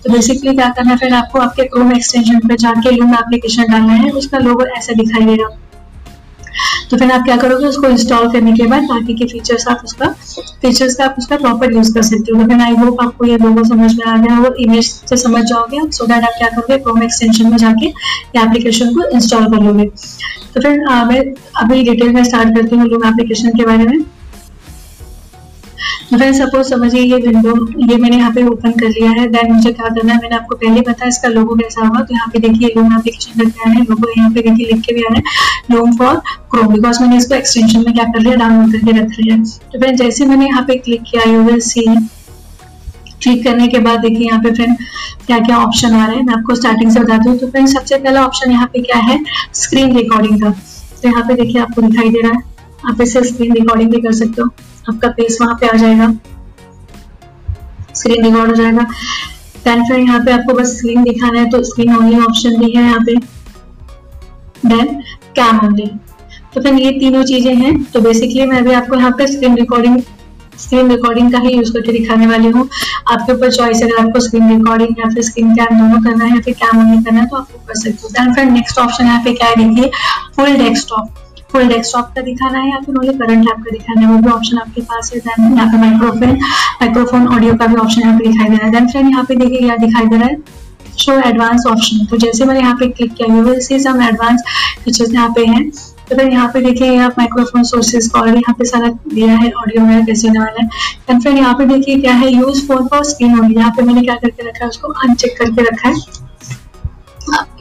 तो 0.03 0.13
बेसिकली 0.13 0.53
क्या 0.55 0.69
करना 0.69 0.91
है 0.91 0.97
फिर 0.97 1.13
आपको 1.13 1.39
आपके 1.39 1.63
क्रोम 1.65 1.91
एक्सटेंशन 1.93 2.47
पर 2.47 2.55
जाके 2.59 2.91
लूम 2.91 3.12
एप्लीकेशन 3.15 3.71
डालना 3.71 3.93
है, 3.95 4.09
उसका 4.11 4.37
लोगो 4.39 4.65
ऐसा 4.77 4.93
दिखाई 4.93 5.25
देगा। 5.25 5.49
तो 6.89 6.97
फिर 6.97 7.11
आप 7.11 7.23
क्या 7.25 7.35
करोगे, 7.37 7.65
उसको 7.65 7.87
इंस्टॉल 7.87 8.31
करने 8.31 8.51
के 8.53 8.65
बाद 8.67 8.83
बाकी 8.85 9.13
के 9.15 9.25
फीचर्स 9.27 9.67
आप 9.67 9.81
उसका 9.85 10.07
फीचर्स 10.61 10.95
का 10.95 11.05
आप 11.05 11.15
उसका 11.19 11.37
प्रॉपर 11.37 11.73
यूज़ 11.73 11.93
कर 11.93 12.01
सकते 12.03 12.31
हो। 12.31 12.45
फिर 12.47 12.61
आई 12.61 12.75
होप 12.75 13.01
आपको 13.01 13.25
ये 13.25 13.37
लोगो 13.37 13.63
समझ 13.63 13.93
में 13.95 14.05
आ 14.05 14.15
गया 14.17 14.35
हो 14.35 14.53
इमेज 14.61 14.89
से 15.09 15.17
समझ 15.17 15.43
जाओगे 15.43 15.77
आप 15.79 15.91
सो 15.91 16.05
दैट 16.05 16.23
आप 16.23 16.33
क्या 16.37 16.49
करोगे 16.49 16.77
क्रोम 16.79 17.03
एक्सटेंशन 17.03 17.49
में 17.51 17.57
जाके 17.57 17.85
ये 17.85 18.43
एप्लीकेशन 18.43 18.93
को 18.95 19.07
इंस्टॉल 19.09 19.45
कर 19.45 19.63
लोगे। 19.63 19.85
तो 20.53 20.61
फिर 20.61 20.79
मैं 21.05 21.21
अभी 21.61 21.83
डिटेल 21.83 22.13
में 22.13 22.23
स्टार्ट 22.23 22.55
करती 22.55 22.75
हूँ 22.75 22.87
लूम 22.87 23.07
एप्लीकेशन 23.07 23.57
के 23.57 23.65
बारे 23.65 23.85
में। 23.85 24.03
फ्रेंड 26.17 26.35
सपोज़ 26.35 26.67
समझिए 26.69 27.01
ये 27.01 27.17
विंडो 27.17 27.53
ये 27.87 27.97
मैंने 27.97 28.17
यहाँ 28.17 28.31
पे 28.33 28.43
ओपन 28.47 28.71
कर 28.79 28.89
लिया 28.89 29.09
है। 29.11 29.27
देन 29.27 29.51
मुझे 29.53 29.71
क्या 29.71 29.87
करना 29.87 30.13
है? 30.13 30.19
मैंने 30.21 30.35
आपको 30.35 30.55
पहले 30.55 30.81
बताया 30.81 31.09
इसका 31.09 31.29
लोगो 31.29 31.55
कैसा 31.55 31.85
होगा। 31.85 32.01
तो 32.01 32.13
यहाँ 32.13 32.27
पे 32.33 32.39
देखिए 32.39 32.73
लूम 32.77 32.95
एप्लीकेशन 32.97 33.39
करके 33.39 33.69
आया 33.69 33.73
है? 33.73 33.83
लोगो 33.83 34.09
यहाँ 34.17 34.31
पे 34.31 34.41
देखिए 34.41 34.65
लिख 34.67 34.81
के 34.85 34.93
भी 34.93 35.03
आ 35.03 35.13
रहा 35.13 35.17
है। 35.17 35.75
लूम 35.75 35.95
फॉर 35.97 36.15
क्रोम 36.51 36.73
बिकॉज़ 36.73 37.01
मैंने 37.01 37.17
इसको 37.17 37.35
एक्सटेंशन 37.35 37.83
में 37.85 37.93
क्या 37.93 38.03
कर 38.05 38.19
लिया? 38.19 38.35
डाउनलोड 38.35 38.71
करके 38.71 38.99
रख 38.99 39.19
लिया। 39.19 39.37
तो 39.71 39.79
फ्रेंड 39.79 39.97
जैसे 39.97 40.25
मैंने 40.25 40.47
यहाँ 40.47 40.63
पे 40.67 40.75
क्लिक 40.79 41.03
किया 41.03 41.31
यू 41.31 41.41
विल 41.43 41.59
सी 41.61 41.85
क्लिक 43.23 43.43
करने 43.43 43.67
के 43.67 43.79
बाद 43.79 43.99
देखिए 43.99 44.27
यहाँ 44.27 44.39
पे 44.43 44.51
फ्रेंड 44.51 44.75
क्या 45.25 45.37
क्या 45.39 45.57
ऑप्शन 45.57 45.93
आ 45.95 46.05
रहे 46.05 46.15
हैं? 46.15 46.23
मैं 46.23 46.33
आपको 46.33 46.55
स्टार्टिंग 46.55 46.91
से 46.91 46.99
बताती 46.99 47.29
हूँ 47.29 47.37
तो 47.39 47.47
फ्रेंड 47.47 47.67
सबसे 47.69 47.97
पहला 47.97 48.25
ऑप्शन 48.25 48.51
यहाँ 48.51 48.67
पे 48.73 48.81
क्या 48.81 48.97
है? 49.01 49.19
स्क्रीन 49.55 49.95
रिकॉर्डिंग 49.97 50.41
का। 50.41 50.49
तो 50.49 51.09
यहाँ 51.09 51.23
पे 51.27 51.33
देखिए 51.33 51.61
आपको 51.61 51.81
दिखाई 51.81 52.09
दे 52.09 52.21
रहा 52.21 52.31
है। 52.31 52.41
आप 52.89 53.01
इसे 53.01 53.23
स्क्रीन 53.23 53.53
रिकॉर्डिंग 53.53 53.91
भी 53.91 54.01
कर 54.01 54.13
सकते 54.13 54.41
हो। 54.41 54.49
आपका 54.85 55.09
फेस 55.11 55.37
वहाँ 55.41 55.55
पे 55.61 55.67
आ 55.67 55.77
जाएगा। 55.77 56.11
स्क्रीन 57.95 58.23
रिकॉर्ड 58.25 58.49
हो 58.49 58.55
जाएगा। 58.55 58.83
देन 59.65 59.83
फिर 59.85 59.99
यहाँ 59.99 60.19
पे 60.25 60.31
आपको 60.31 60.53
बस 60.53 60.77
स्क्रीन 60.77 61.03
दिखाना 61.03 61.39
है 61.39 61.49
तो 61.49 61.63
स्क्रीन 61.63 61.95
ओनली 61.95 62.19
ऑप्शन 62.21 62.57
भी 62.59 62.71
है 62.71 62.83
यहाँ 62.83 62.99
पे। 63.05 63.15
देन 64.65 65.01
कैम 65.35 65.59
ओनली 65.65 65.85
तो 66.53 66.61
फिर 66.61 66.73
ये 66.75 66.91
तीनों 66.99 67.23
चीज़ें 67.25 67.53
हैं 67.55 67.83
तो 67.83 68.01
बेसिकली 68.01 68.45
मैं 68.45 68.63
भी 68.63 68.73
आपको 68.73 68.95
यहाँ 68.95 69.11
पे 69.17 69.27
स्क्रीन 69.27 69.55
रिकॉर्डिंग 69.57 70.01
स्क्रीन 70.59 70.89
रिकॉर्डिंग 70.91 71.31
का 71.31 71.39
ही 71.39 71.51
यूज़ 71.51 71.71
करके 71.73 71.91
दिखाने 71.91 72.27
वाली 72.27 72.47
हूँ। 72.47 72.67
आपके 73.11 73.33
ऊपर 73.33 73.51
चॉइस 73.51 73.81
अगर 73.83 74.03
आपको 74.03 74.19
स्क्रीन 74.19 74.49
रिकॉर्डिंग 74.49 74.99
या 74.99 75.09
फिर 75.13 75.23
स्क्रीन 75.23 75.53
कैम 75.55 75.79
दोनों 75.79 76.01
करना 76.03 76.25
है 76.25 76.31
या 76.31 76.41
फिर 76.41 76.53
कैम 76.55 76.79
ओनली 76.79 77.03
करना 77.03 77.19
है 77.19 77.25
तो 77.27 77.35
आप 77.37 77.47
कर 77.67 77.75
सकते 77.75 78.03
हो। 78.03 78.09
देन 78.09 78.33
फिर 78.33 78.45
नेक्स्ट 78.51 78.79
ऑप्शन 78.79 79.05
यहाँ 79.05 79.23
पे 79.23 79.33
क्या 79.33 79.53
देखिए 79.55 79.91
फुल 80.35 80.53
डेस्कटॉप 80.57 81.22
फुल 81.53 81.67
डेस्कटॉप 81.67 82.11
का 82.15 82.21
दिखाना 82.21 82.59
है 82.59 82.69
या 82.69 82.79
फिर 82.81 82.95
ओनली 82.95 83.13
करंट 83.15 83.45
लैब 83.45 83.63
का 83.63 83.71
दिखाना 83.71 84.01
है, 84.01 84.07
वो 84.07 84.17
भी 84.17 84.29
ऑप्शन 84.31 84.57
आपके 84.57 84.81
पास 84.83 85.11
है। 85.13 85.19
देन 85.19 85.55
यहाँ 85.55 85.67
पे 85.67 85.77
माइक्रोफोन 85.79 86.37
माइक्रोफोन 86.81 87.27
ऑडियो 87.29 87.55
का 87.55 87.67
भी 87.67 87.75
ऑप्शन 87.77 88.01
यहाँ 88.01 88.17
पे 88.19 88.27
दिखाई 88.27 88.49
दे 88.49 88.55
रहा 88.55 88.65
है। 88.65 88.71
देन 88.71 88.87
फ्रेंड 88.87 89.09
यहाँ 89.09 89.23
पे 89.23 89.35
देखिए 89.35 89.59
क्या 89.59 89.77
दिखाई 89.77 90.05
दे 90.05 90.17
रहा 90.17 90.27
है। 90.27 90.61
शो 90.99 91.13
एडवांस 91.21 91.65
ऑप्शन 91.67 92.05
तो 92.05 92.17
जैसे 92.17 92.45
मैंने 92.45 92.59
यहाँ 92.59 92.75
पे 92.79 92.87
क्लिक 92.89 93.13
किया 93.13 93.35
you 93.35 93.43
will 93.43 93.59
see 93.61 93.79
some 93.79 94.01
advance 94.03 94.43
features 94.83 95.13
यहाँ 95.13 95.29
पे 95.35 95.45
हैं। 95.45 95.69
तो 96.09 96.15
फिर 96.15 96.27
यहाँ 96.27 96.47
पे 96.53 96.61
देखिए 96.61 96.97
आप 96.99 97.15
माइक्रोफोन 97.17 97.63
सोर्सेज 97.63 98.07
का 98.07 98.19
और 98.19 98.27
यहाँ 98.29 98.53
पे 98.53 98.65
सारा 98.65 98.89
दिया 99.07 99.35
है 99.35 99.51
ऑडियो 99.51 99.85
में 99.85 100.05
कैसे 100.05 100.27
होने 100.27 100.39
वाला 100.39 100.63
है 100.63 101.19
फ्रेंड 101.19 101.37
यहाँ 101.37 101.53
पे 101.53 101.65
देखिए 101.65 101.97
क्या 101.99 102.13
है 102.15 102.31
use 102.31 102.65
phone 102.67 102.87
for 102.87 103.03
screen 103.05 103.39
only 103.39 103.55
यहाँ 103.55 103.71
पे 103.71 103.83
मैंने 103.83 104.01
क्या 104.01 104.15
करके 104.15 104.47
रखा 104.47 104.63
है, 104.63 104.69
उसको 104.69 104.91
अनचेक 105.03 105.37
करके 105.39 105.69
रखा 105.69 105.89
है। 105.89 106.22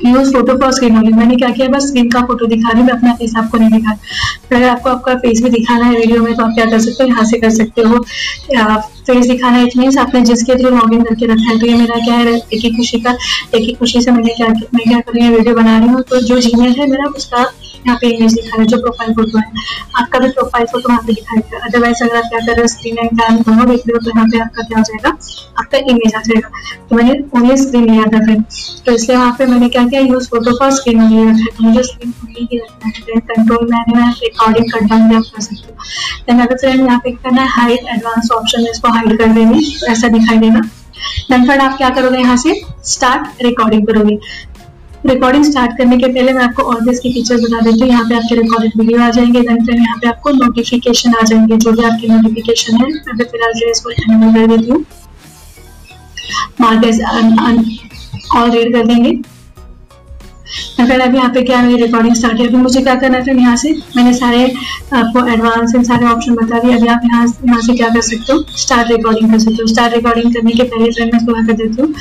Use 0.06 0.32
photo 0.32 0.56
for 0.60 0.72
screen 0.72 0.96
only 0.98 1.12
मैंने 1.12 1.36
क्या 1.36 1.48
किया? 1.50 1.66
बस 1.68 1.86
स्क्रीन 1.88 2.08
का 2.10 2.20
फ़ोटो 2.26 2.46
दिखा 2.46 2.72
रही 2.72 2.82
मैं 2.82 2.92
अपना 2.92 3.12
फेस 3.14 3.34
आपको 3.38 3.58
नहीं 3.58 3.70
दिखा 3.70 3.90
रहा। 3.90 4.56
अगर 4.56 4.68
आपको 4.68 4.90
आपका 4.90 5.14
फेस 5.16 5.42
भी 5.42 5.50
दिखाना 5.50 5.84
है 5.86 5.96
वीडियो 5.96 6.22
में 6.22 6.34
तो 6.34 6.44
आप 6.44 6.50
क्या 6.54 6.64
कर 6.66 6.80
सकते 6.80 7.02
हो? 7.02 7.08
यहाँ 7.08 7.24
से 7.24 7.38
कर 7.40 7.50
सकते 7.50 7.82
हो। 7.82 7.98
फेस 9.06 9.26
दिखाना 9.26 9.56
है 9.56 9.66
इट 9.66 9.76
मीन 9.76 9.98
आपने 9.98 10.20
जिसके 10.24 10.54
थ्रू 10.54 10.70
लॉग 10.70 10.94
इन 10.94 11.02
करके 11.04 11.26
रखा 11.26 11.50
है 11.50 11.58
तो 11.60 11.66
ये 11.66 11.74
मेरा 11.76 11.96
क्या 12.04 12.14
है? 12.14 12.34
एक 12.34 12.60
ही 12.64 12.70
खुशी 12.76 13.00
का, 13.00 13.16
एक 13.54 13.60
ही 13.60 13.72
खुशी 13.74 14.00
से 14.02 14.10
मैंने 14.10 14.34
क्या, 14.34 14.48
मैं 14.48 14.84
क्या 14.84 15.00
कर 15.00 15.12
रही 15.12 15.26
हूँ? 15.26 15.36
वीडियो 15.36 15.54
बना 15.54 15.78
रही 15.78 15.88
हूँ। 15.88 16.02
तो 16.10 16.20
जो 16.22 16.38
जीमेल 16.40 16.74
है 16.80 16.86
मेरा, 16.90 17.04
उसका 17.16 17.44
यहाँ 17.86 17.96
पे 18.00 18.08
इमेज 18.08 18.34
दिखा 18.34 18.48
रहा 18.48 18.60
है, 18.60 18.66
जो 18.66 18.78
प्रोफ़ाइल 18.80 19.12
फ़ोटो 19.14 19.38
है। 19.38 19.44
आपका 20.00 20.18
भी 20.18 20.28
प्रोफ़ाइल 20.30 20.66
फ़ोटो 20.66 20.88
वहाँ 20.88 21.02
पे 21.06 21.12
दिखाएगा 21.12 21.64
अदरवाइज़ 21.66 22.02
अगर 22.04 22.16
आप 22.16 22.28
क्या 22.28 22.40
कर 22.40 22.52
रहे 22.52 22.60
हो 22.60 22.66
स्क्रीन 22.68 22.98
एंड 22.98 23.18
टाइम 23.20 23.38
दोनों 23.40 23.66
देख 23.68 23.82
रहे 23.86 23.92
हो 23.92 24.04
तो 24.04 24.10
यहाँ 24.10 24.26
पे 24.28 24.38
आपका 24.40 24.62
क्या 24.62 24.78
हो 24.78 24.84
जाएगा? 24.84 25.16
आपका 25.58 25.78
इमेज 25.78 26.14
आ 26.16 26.20
जाएगा। 26.22 26.48
तो 26.90 26.96
मैंने 26.96 27.18
ओनली 27.36 27.56
स्क्रीन 27.56 27.90
लिया 27.90 28.04
था 28.12 28.24
फिर 28.26 28.40
तो 28.86 28.92
इसलिए 28.92 29.16
वहाँ 29.16 29.34
पे 29.38 29.46
मैंने 29.46 29.68
क्या 29.68 29.84
किया 29.86 30.00
यूज़ 30.02 30.28
फ़ोटो 30.30 30.56
फॉर 30.58 30.70
स्क्रीन 30.72 31.00
रखा 31.02 31.40
है 31.40 31.46
तो 31.48 31.64
मुझे 31.64 31.82
स्क्रीन 31.84 32.12
ओनली 32.24 32.48
ही 32.52 32.58
रखना 32.58 32.88
है 32.88 33.00
देन 33.06 33.20
कंट्रोल 33.32 33.68
मैंने 33.70 34.00
मैं 34.00 34.10
रिकॉर्डिंग 34.12 34.70
कट 34.72 34.88
डाउन 34.90 35.08
भी 35.08 35.16
आप 35.16 35.32
कर 35.34 35.42
सकते 35.42 35.68
हो। 35.68 35.74
देन 36.26 36.40
अगर 36.40 36.56
फ्रेंड 36.56 36.80
यहाँ 36.80 36.98
पे 37.04 37.10
करना 37.12 37.42
है 37.42 37.48
हाइड 37.50 37.88
एडवांस 37.94 38.30
ऑप्शन 38.32 38.60
है, 38.60 38.70
इसको 38.70 38.92
हाइड 38.92 39.18
कर 39.18 39.32
देंगे 39.34 39.60
तो 39.80 39.86
ऐसा 39.92 40.08
दिखाई 40.08 40.38
देगा। 40.38 40.60
देन 41.30 41.46
फिर 41.46 41.60
आप 41.60 41.76
क्या 41.76 41.88
करोगे 41.90 42.18
यहाँ 42.18 42.36
से? 42.36 42.60
स्टार्ट 42.86 43.42
रिकॉर्डिंग 43.42 43.86
करोगे। 43.86 44.18
रिकॉर्डिंग 45.06 45.44
स्टार्ट 45.44 45.76
करने 45.78 45.96
के 45.98 46.08
पहले 46.12 46.32
मैं 46.32 46.42
आपको 46.44 46.62
और 46.62 46.80
की 46.84 47.12
फीचर्स 47.12 47.40
बता 47.42 47.60
देती 47.60 47.80
हूँ। 47.80 47.88
यहाँ 47.88 48.04
पे 48.08 48.14
आपके 48.14 48.34
रिकॉर्डेड 48.36 48.72
वीडियो 48.76 49.00
आ 49.02 49.08
जाएँगे 49.10 49.40
फिर 49.42 49.74
यहाँ 49.76 49.96
पे 49.98 50.08
आपको 50.08 50.30
नोटिफिकेशन 50.32 51.14
आ 51.14 51.22
जाएँगे, 51.22 51.56
जो 51.56 51.72
भी 51.72 51.84
आपकी 51.84 52.08
नोटिफिकेशन 52.08 52.76
है। 52.76 52.86
मैं 52.86 53.16
भी 53.16 53.24
फ़िलहाल 53.24 53.52
जो 53.54 53.70
इसको 53.70 53.90
एनिमल 53.90 54.34
कर 54.34 54.46
देती 54.56 54.70
हूँ। 54.70 54.84
मार्केट 56.60 56.94
ऑल 58.36 58.50
रीड 58.50 58.72
कर 58.74 58.86
देंगे। 58.86 59.12
अगर 60.80 61.00
अभी 61.00 61.18
यहाँ 61.18 61.30
पे 61.34 61.42
क्या 61.42 61.60
मेरी 61.62 61.82
रिकॉर्डिंग 61.82 62.14
स्टार्ट 62.14 62.40
है 62.40 62.46
अभी 62.46 62.56
मुझे 62.58 62.80
क्या 62.80 62.94
करना 62.94 63.18
है 63.18 63.24
फिर 63.24 63.38
यहाँ 63.38 63.56
से? 63.56 63.72
मैंने 63.96 64.12
सारे 64.14 64.44
आपको 64.94 65.26
एडवांस 65.32 65.74
इन 65.76 65.82
सारे 65.84 66.06
ऑप्शन 66.06 66.34
बता 66.34 66.58
दिए। 66.58 66.76
अभी 66.76 66.88
आप 66.88 67.02
यहाँ 67.04 67.26
यहाँ 67.46 67.60
से 67.60 67.76
क्या 67.76 67.88
कर 67.88 68.00
सकते 68.02 68.32
हो? 68.32 68.44
स्टार्ट 68.58 68.90
रिकॉर्डिंग 68.90 69.30
कर 69.32 69.38
सकते 69.38 69.62
हो। 69.62 69.66
स्टार्ट 69.66 69.94
रिकॉर्डिंग 69.94 70.34
करने 70.34 70.52
के 70.52 70.62
पहले 70.64 70.90
फ्रेंड 70.90 71.12
मैं 71.14 71.20
इसको 71.20 71.32
कर 71.46 71.52
देती 71.52 71.82
हूँ। 71.82 71.94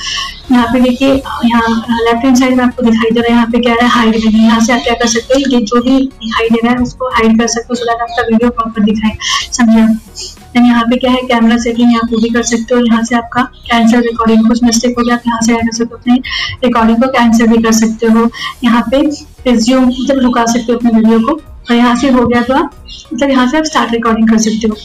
यहाँ 0.51 0.65
पे 0.73 0.79
देखिए, 0.81 1.13
यहाँ 1.45 1.69
लेफ़्ट 2.01 2.25
हैंड 2.25 2.37
साइड 2.37 2.55
में 2.57 2.63
आपको 2.63 2.83
दिखाई 2.83 3.11
दे 3.11 3.19
रहा 3.19 3.29
है। 3.29 3.35
यहाँ 3.35 3.47
पे 3.51 3.59
क्या 3.59 3.75
है? 3.81 3.87
हाइड 3.89 4.21
करनी 4.23 4.43
यहाँ 4.43 4.59
से 4.65 4.73
आप 4.73 4.81
क्या 4.83 4.93
कर 4.93 5.07
सकते 5.07 5.33
हो? 5.33 5.49
ये 5.49 5.61
जो 5.63 5.81
भी 5.81 5.97
दिखाई 5.97 6.49
दे 6.49 6.59
रहा 6.63 6.73
है 6.73 6.81
उसको 6.81 7.09
हाइड 7.15 7.39
कर 7.39 7.47
सकते 7.47 7.67
हो 7.69 7.75
सो 7.75 7.85
दैट 7.85 8.01
आपका 8.01 8.27
वीडियो 8.31 8.49
प्रॉपर 8.51 8.83
दिखाए। 8.83 9.17
समझे 9.51 10.40
देन 10.53 10.65
यहाँ 10.65 10.83
पे 10.85 10.97
क्या 10.97 11.11
है? 11.11 11.21
कैमरा 11.27 11.57
सेटिंग 11.57 11.95
आप 11.95 12.13
भी 12.13 12.29
कर 12.29 12.43
सकते 12.43 12.75
हो। 12.75 12.81
यहाँ 12.81 13.03
से 13.03 13.15
आपका 13.15 13.43
कैंसिल 13.67 14.01
रिकॉर्डिंग 14.01 14.47
कुछ 14.47 14.63
मिस्टेक 14.63 14.97
हो 14.99 15.03
गया 15.03 15.15
आप 15.15 15.21
यहाँ 15.27 15.39
से 15.41 15.53
कर 15.55 15.71
सकते 15.71 15.93
हो 15.93 15.97
अपने 15.97 16.15
रिकॉर्डिंग 16.63 17.01
को 17.01 17.07
कैंसिल 17.09 17.47
भी 17.47 17.61
कर 17.63 17.71
सकते 17.73 18.07
हो। 18.07 18.29
यहाँ 18.63 18.81
पे 18.91 19.01
रिज्यूम 19.47 19.85
मतलब 19.85 20.19
रुका 20.19 20.45
सकते 20.45 20.71
हो 20.71 20.77
अपने 20.77 20.91
वीडियो 20.91 21.19
को। 21.19 21.33
और 21.33 21.75
यहाँ 21.75 21.95
से 21.95 22.09
हो 22.09 22.25
गया 22.27 22.41
तो 22.41 22.53
आप 22.53 22.71
मतलब 23.13 23.29
यहाँ 23.29 23.47
से 23.49 23.57
आप 23.57 23.63
स्टार्ट 23.63 23.91
रिकॉर्डिंग 23.91 24.29
कर 24.29 24.37
सकते 24.39 24.67
हो। 24.67 24.75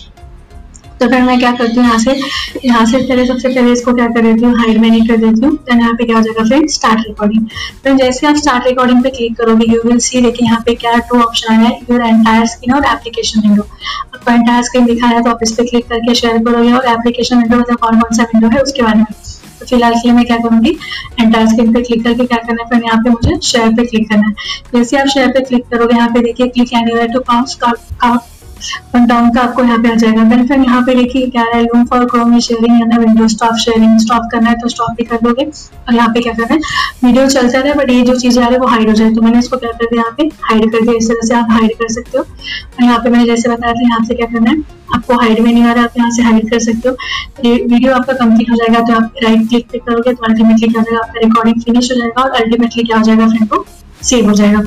तो 1.00 1.06
फिर 1.08 1.22
मैं 1.22 1.38
क्या 1.38 1.50
करती 1.52 1.76
हूँ, 1.76 1.84
यहाँ 1.84 1.98
से 1.98 2.12
यहाँ 2.64 2.84
से 2.86 2.98
पहले 2.98 3.26
सबसे 3.26 3.48
पहले 3.48 3.72
इसको 3.72 3.92
क्या 3.94 4.06
कर 4.08 4.22
देती 4.22 4.44
हूँ 4.44 4.54
हाइड 4.58 4.78
में 4.80 4.88
नहीं 4.88 5.06
कर 5.08 5.16
देती 5.16 5.46
हूँ 5.46 5.54
देन 5.66 5.80
यहाँ 5.80 5.94
पे 5.94 6.04
क्या 6.04 6.16
हो 6.16 6.22
जाएगा 6.22 6.44
फिर 6.48 6.66
स्टार्ट 6.74 7.00
रिकॉर्डिंग 7.08 7.46
तो 7.84 7.94
जैसे 7.96 8.26
आप 8.26 8.36
स्टार्ट 8.36 8.66
रिकॉर्डिंग 8.66 9.02
पे 9.02 9.10
क्लिक 9.10 9.36
करोगे 9.38 9.72
यू 9.72 9.80
विल 9.84 9.98
सी 10.06 10.20
देखिए 10.22 10.46
यहाँ 10.46 10.62
पे 10.66 10.74
क्या 10.74 10.96
टू 11.10 11.20
ऑप्शन 11.22 11.52
आया 11.54 11.68
है 11.68 11.78
योर 11.90 12.02
एंटायर 12.02 12.46
स्क्रीन 12.46 12.74
और 12.74 12.84
एप्लीकेशन 12.92 13.48
विंडो 13.48 13.62
आपको 13.62 14.30
एंटायर 14.32 14.62
स्क्रीन 14.62 14.86
दिखा 14.86 15.06
है 15.06 15.22
तो 15.24 15.30
आप 15.30 15.38
इस 15.42 15.52
पर 15.52 15.64
क्लिक 15.70 15.88
करके 15.88 16.14
शेयर 16.14 16.38
करोगे 16.44 16.72
और 16.72 16.88
एप्लीकेशन 16.90 17.38
विंडो 17.38 17.56
मतलब 17.56 17.78
कौन 17.78 18.00
कौन 18.00 18.16
सा 18.16 18.22
विंडो 18.24 18.56
है 18.56 18.62
उसके 18.62 18.82
बारे 18.82 18.98
में. 18.98 19.06
तो 19.60 19.66
फ़िलहाल 19.66 19.94
के 19.94 20.08
लिए 20.08 20.16
मैं 20.16 20.24
क्या 20.26 20.36
करूँगी 20.38 20.70
एंटायर 21.20 21.46
स्क्रीन 21.48 21.72
पे 21.74 21.82
क्लिक 21.82 22.02
करके 22.04 22.24
क्या 22.26 22.38
करना 22.38 22.62
है, 22.62 22.68
फिर 22.70 22.84
यहाँ 22.84 22.98
पे 23.04 23.10
मुझे 23.10 23.38
शेयर 23.42 23.68
पे 23.76 23.84
क्लिक 23.84 24.08
करना 24.08 24.26
है. 24.26 24.34
जैसे 24.74 24.96
आप 24.96 25.06
शेयर 25.08 25.28
पे 25.32 25.40
क्लिक 25.44 25.64
करोगे, 25.70 25.96
यहाँ 25.96 26.08
पे 26.14 26.20
देखिए 26.22 26.48
click 26.48 26.72
anywhere 26.74 27.12
to 27.12 27.20
pause 28.56 29.06
down 29.08 29.30
का 29.30 29.40
आपको 29.40 29.62
यहाँ 29.62 29.78
पे 29.78 29.90
आ 29.90 29.94
जाएगा। 29.94 30.22
देन 30.24 30.46
फिर 30.46 30.60
यहाँ 30.60 30.80
पे 30.82 30.94
देखिए 30.94 31.26
क्या 31.30 31.42
है 31.54 31.62
लूम 31.62 31.84
फॉर 31.86 32.04
क्रोम 32.10 32.38
शेयरिंग 32.40 32.80
या 32.80 32.98
विंडो 32.98 33.26
स्टॉप 33.28 33.56
शेयरिंग 33.64 33.98
स्टॉप 34.00 34.28
करना 34.32 34.50
है 34.50 34.58
तो 34.60 34.68
स्टॉप 34.68 34.96
भी 34.96 35.04
कर 35.04 35.18
दोगे। 35.22 35.44
और 35.44 35.94
यहाँ 35.94 36.08
पे 36.14 36.20
क्या 36.20 36.32
करना 36.32 36.54
है? 36.54 36.60
वीडियो 37.04 37.26
चलता 37.28 37.60
रहे 37.60 37.74
बट 37.74 37.90
ये 37.90 38.02
जो 38.02 38.14
चीज़ें 38.16 38.42
आ 38.42 38.46
रही 38.46 38.54
है 38.54 38.60
वो 38.60 38.66
हाइड 38.66 38.88
हो 38.88 38.94
जाए। 38.94 39.10
तो 39.14 39.22
मैंने 39.22 39.38
इसको 39.38 39.56
क्या 39.56 39.70
कर 39.72 39.84
दिया 39.84 40.02
यहाँ 40.02 40.14
पे? 40.18 40.30
हाइड 40.42 40.70
कर 40.72 40.80
दिया। 40.80 40.94
इस 40.98 41.08
तरह 41.10 41.26
से 41.26 41.34
आप 41.34 41.50
हाइड 41.50 41.76
कर 41.78 41.92
सकते 41.92 42.18
हो। 42.18 42.24
और 42.24 42.84
यहाँ 42.84 42.98
पे 42.98 43.10
मैंने 43.10 43.26
जैसे 43.26 43.48
बताया 43.48 43.72
था, 43.72 43.82
यहाँ 43.82 44.04
से 44.04 44.14
क्या 44.14 44.26
करना 44.26 44.50
है? 44.50 44.56
आपको 44.94 45.14
हाइड 45.20 45.40
में 45.40 45.52
नहीं 45.52 45.64
आ 45.64 45.72
रहा, 45.72 45.84
आप 45.84 45.98
यहाँ 45.98 46.10
से 46.10 46.22
हाइड 46.22 46.50
कर 46.50 46.58
सकते 46.60 46.88
हो। 46.88 46.96
ये 47.44 47.54
वीडियो 47.64 47.92
आपका 47.94 48.12
कंप्लीट 48.14 48.50
हो 48.50 48.56
जाएगा 48.56 48.80
तो 48.82 48.94
आप 48.94 49.12
राइट 49.22 49.48
क्लिक 49.48 49.68
पे 49.72 49.78
करोगे 49.80 50.12
तो 50.12 50.24
अल्टीमेटली 50.24 50.68
क्या 50.68 50.82
जाएगा, 50.82 50.98
आपका 50.98 51.20
रिकॉर्डिंग 51.20 51.62
फिनिश 51.62 51.90
हो 51.92 51.98
जाएगा 51.98 52.22
और 52.22 52.42
अल्टीमेटली 52.42 52.84
क्या 52.84 52.96
हो 52.96 53.04
जाएगा 53.04 53.28
फ्रेंड 53.28 53.48
को 53.50 53.64
सेव 54.02 54.28
हो 54.28 54.34
जाएगा। 54.34 54.60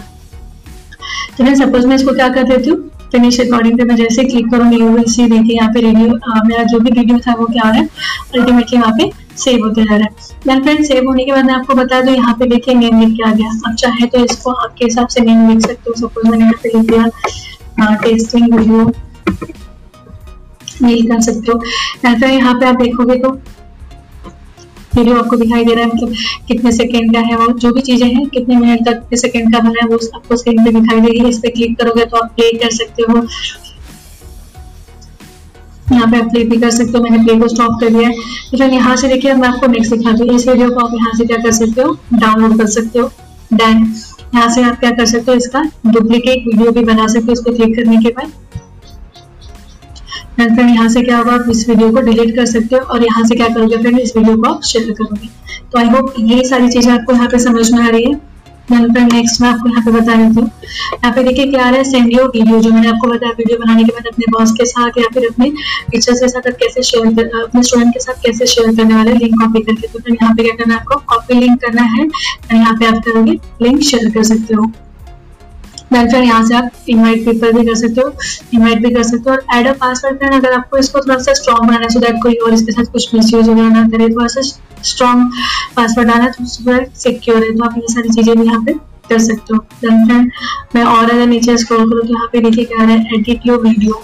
तो 1.37 1.43
मैं 1.43 1.55
सपोज़ 1.55 1.87
मैं 1.87 1.95
इसको 1.95 2.13
क्या 2.13 2.29
कर 2.29 2.43
देती 2.45 2.69
हूँ? 2.69 2.89
फिनिश 3.11 3.39
रिकॉर्डिंग 3.39 3.77
पे 3.77 3.83
मैं 3.85 3.95
जैसे 3.95 4.23
क्लिक 4.23 4.49
करूँगी 4.51 4.77
यू 4.79 4.87
विल 4.89 5.03
सी 5.11 5.25
देखिए 5.27 5.55
यहाँ 5.55 5.71
पे 5.73 5.81
रेडियो 5.81 6.07
मेरा 6.47 6.63
जो 6.63 6.79
भी 6.79 6.91
वीडियो 6.91 7.17
था 7.19 7.33
वो 7.35 7.45
क्या 7.47 7.63
आ 7.63 7.69
रहा 7.69 7.79
है? 7.79 7.87
अल्टीमेटली 8.35 8.79
वहाँ 8.79 8.93
पे 8.97 9.09
सेव 9.37 9.63
होते 9.65 9.83
जा 9.83 9.95
रहा 9.95 10.05
है। 10.05 10.37
देन 10.47 10.63
फ्रेंड 10.63 10.83
सेव 10.85 11.07
होने 11.07 11.25
के 11.25 11.31
बाद 11.31 11.45
मैं 11.45 11.53
आपको 11.53 11.73
बता 11.75 12.01
दूँ, 12.01 12.13
यहाँ 12.15 12.33
पे 12.39 12.45
देखिए 12.49 12.75
नेम 12.75 12.99
लिख 12.99 13.15
के 13.17 13.29
आ 13.29 13.33
गया। 13.33 13.49
अब 13.67 13.75
चाहे 13.75 14.07
तो 14.07 14.23
इसको 14.25 14.51
आपके 14.51 14.85
हिसाब 14.85 15.07
से 15.07 15.21
नेम 15.21 15.49
लिख 15.49 15.61
सकते 15.61 15.89
हो। 15.89 15.93
सपोज़ 15.99 16.27
मैंने 16.29 16.43
यहाँ 16.43 16.59
पे 16.63 16.77
लिख 16.77 16.89
दिया 16.89 17.95
टेस्टिंग 18.03 18.53
वीडियो 18.53 18.91
मेल 20.81 21.07
कर 21.07 21.21
सकते 21.21 21.51
हो। 21.51 21.61
या 22.05 22.13
फिर 22.19 22.29
यहाँ 22.29 22.53
पे 22.59 22.65
आप 22.65 22.75
देखोगे 22.81 23.15
तो 23.19 23.39
वीडियो 24.91 25.17
आपको 25.17 25.35
दिखाई 25.37 25.65
दे 25.65 25.73
रहा 25.73 25.83
है 25.83 25.91
मतलब 25.91 26.13
कितने 26.47 26.71
सेकंड 26.71 27.13
का 27.13 27.19
है 27.21 27.35
और 27.37 27.53
जो 27.55 27.71
भी 27.73 27.81
चीज़ें 27.81 28.07
हैं, 28.07 28.25
कितने 28.27 28.55
मिनट 28.57 28.85
तक 28.85 28.99
कितने 28.99 29.17
सेकंड 29.17 29.53
का 29.53 29.59
बना 29.59 29.81
है, 29.81 29.87
वो 29.87 29.99
आपको 30.15 30.35
स्क्रीन 30.37 30.63
पे 30.65 30.71
दिखाई 30.71 30.99
देगी। 31.01 31.27
इस 31.29 31.39
पे 31.39 31.49
क्लिक 31.49 31.77
करोगे 31.79 32.05
तो 32.05 32.17
आप 32.17 32.31
प्ले 32.35 32.51
कर 32.57 32.71
सकते 32.75 33.03
हो। 33.09 33.25
यहाँ 35.91 36.11
पे 36.11 36.17
आप 36.19 36.25
प्ले 36.31 36.43
भी 36.45 36.57
कर 36.57 36.69
सकते 36.71 36.97
हो, 36.97 37.03
मैंने 37.03 37.23
प्ले 37.23 37.39
को 37.39 37.47
स्टॉप 37.47 37.79
कर 37.81 37.89
दिया 37.89 38.07
है। 38.07 38.13
तो 38.51 38.57
फिर 38.57 38.73
यहाँ 38.73 38.95
से 38.95 39.07
देखिए 39.07 39.33
मैं 39.33 39.47
आपको 39.49 39.67
नेक्स्ट 39.67 39.93
दिखा 39.93 40.11
दूँ। 40.13 40.27
इस 40.35 40.47
वीडियो 40.47 40.69
को 40.69 40.79
आप 40.79 40.93
यहाँ 40.95 41.13
से 41.17 41.25
क्या 41.25 41.37
कर 41.37 41.51
सकते 41.53 41.81
हो? 41.81 41.97
डाउनलोड 42.15 42.57
कर 42.57 42.67
सकते 42.69 42.99
हो। 42.99 43.07
देन 43.53 43.77
यहाँ 44.35 44.49
से 44.55 44.63
आप 44.63 44.79
क्या 44.79 44.91
कर 44.91 45.05
सकते 45.05 45.31
हो, 45.31 45.37
इसका 45.37 45.61
डुप्लीकेट 45.87 46.47
वीडियो 46.47 46.71
भी 46.71 46.83
बना 46.85 47.07
सकते 47.07 47.25
हो, 47.25 47.31
इसको 47.31 47.53
क्लिक 47.53 47.75
करने 47.75 47.97
के 47.97 48.09
बाद। 48.09 48.31
एंड 50.39 50.55
फिर 50.55 50.65
यहाँ 50.65 50.87
से 50.89 51.01
क्या 51.01 51.17
होगा? 51.17 51.33
आप 51.33 51.49
इस 51.51 51.67
वीडियो 51.69 51.91
को 51.91 52.01
डिलीट 52.01 52.35
कर 52.35 52.45
सकते 52.47 52.75
हो 52.75 52.81
और 52.83 53.03
यहाँ 53.03 53.23
से 53.27 53.35
क्या 53.35 53.47
करोगे 53.49 53.77
फिर 53.83 53.99
इस 53.99 54.15
वीडियो 54.17 54.35
को 54.37 54.49
आप 54.49 54.63
शेयर 54.65 54.91
करोगे। 54.93 55.29
तो 55.71 55.79
आई 55.79 55.89
होप 55.89 56.13
ये 56.19 56.43
सारी 56.49 56.69
चीज़ें 56.69 56.91
आपको 56.93 57.13
यहाँ 57.13 57.27
पे 57.29 57.39
समझ 57.39 57.71
में 57.71 57.81
आ 57.81 57.89
रही 57.89 58.03
है। 58.03 58.19
नेक्स्ट 58.71 59.41
मैं 59.41 59.49
आपको 59.49 59.69
यहाँ 59.69 59.81
पे 59.83 59.91
बता 59.91 60.15
देती 60.15 60.39
हूँ 60.39 60.49
यहाँ 60.95 61.11
पे 61.13 61.23
देखिए 61.23 61.45
क्या 61.45 61.69
रहा 61.69 61.77
है 61.77 61.83
सेंड 61.83 62.11
योर 62.13 62.27
वीडियो 62.27 62.59
जो 62.61 62.71
मैंने 62.71 62.87
आपको 62.87 63.07
बताया 63.07 63.31
वीडियो 63.37 63.57
बनाने 63.59 63.83
के 63.83 63.91
बाद 63.91 64.07
अपने 64.07 64.25
बॉस 64.31 64.51
के 64.57 64.65
साथ 64.65 64.97
या 64.97 65.07
फिर 65.13 65.25
अपने 65.27 65.49
टीचर्स 65.91 66.19
के 66.19 66.27
साथ 66.27 66.47
आप 66.47 66.57
कैसे 66.59 66.83
शेयर 66.83 67.13
कर, 67.15 67.41
अपने 67.41 67.63
स्टूडेंट 67.63 67.93
के 67.93 67.99
साथ 67.99 68.21
कैसे 68.25 68.45
शेयर 68.47 68.75
करने 68.75 68.95
वाले 68.95 69.13
लिंक 69.13 69.39
कॉपी 69.41 69.61
करके। 69.61 69.87
तो 69.87 69.99
फिर 69.99 70.17
यहाँ 70.21 70.35
पे 70.35 70.43
क्या 70.43 70.55
करना 70.55 70.73
है 70.73 70.79
आपको 70.79 70.99
कॉपी 71.13 71.39
लिंक 71.39 71.59
करना 71.61 71.83
है। 71.93 72.05
यहाँ 72.53 72.75
पे 72.75 72.85
आप 72.85 73.01
करोगे 73.05 73.39
लिंक 73.61 73.81
शेयर 73.83 74.09
कर 74.09 74.23
सकते 74.25 74.53
हो। 74.53 74.71
देन 75.91 76.09
फ्रेंड 76.09 76.25
यहाँ 76.25 76.45
से 76.47 76.55
आप 76.55 76.69
इनवाइट 76.89 77.25
पीपल 77.25 77.51
भी 77.53 77.65
कर 77.67 77.75
सकते 77.75 78.01
हो 78.01 78.11
इनवाइट 78.53 78.81
भी 78.81 78.89
कर 78.93 79.03
सकते 79.03 79.29
हो 79.29 79.35
और 79.35 79.57
एड 79.57 79.67
अ 79.67 79.73
पासवर्ड 79.79 80.17
फ्रेंड 80.17 80.33
अगर 80.33 80.53
आपको 80.53 80.77
इसको 80.77 80.99
थोड़ा 80.99 81.17
सा 81.19 81.33
स्ट्रॉन्ग 81.33 81.61
बनाना 81.61 81.83
है 81.83 81.89
सो 81.89 81.99
दैट 81.99 82.21
कोई 82.23 82.33
और 82.35 82.53
इसके 82.53 82.71
साथ 82.71 82.91
कुछ 82.91 83.13
मिस 83.13 83.33
यूज़ 83.33 83.49
वगैरह 83.49 83.69
ना 83.69 83.87
करे, 83.89 84.09
थोड़ा 84.09 84.27
सा 84.27 84.41
स्ट्रॉन्ग 84.83 85.31
पासवर्ड 85.75 86.11
आना 86.11 86.23
है 86.23 86.31
तो 86.31 86.45
सिक्योर 86.99 87.43
है 87.43 87.55
तो 87.57 87.63
आप 87.65 87.77
ये 87.77 87.93
सारी 87.93 88.09
चीज़ें 88.09 88.35
भी 88.37 88.45
यहाँ 88.45 88.63
पे 88.65 88.73
कर 89.09 89.19
सकते 89.19 89.55
हो। 89.55 89.59
देन 89.81 90.05
फ्रेंड 90.05 90.31
मैं 90.75 90.83
और 90.85 91.11
अगर 91.11 91.25
नीचे 91.27 91.57
स्क्रॉल 91.57 91.89
करूँ 91.89 92.01
तो 92.01 92.13
यहाँ 92.13 92.27
पे 92.33 92.41
देखिए 92.41 92.65
क्या 92.65 92.85
है 92.85 92.99
एडिट 93.15 93.47
योर 93.47 93.61
वीडियो 93.63 94.01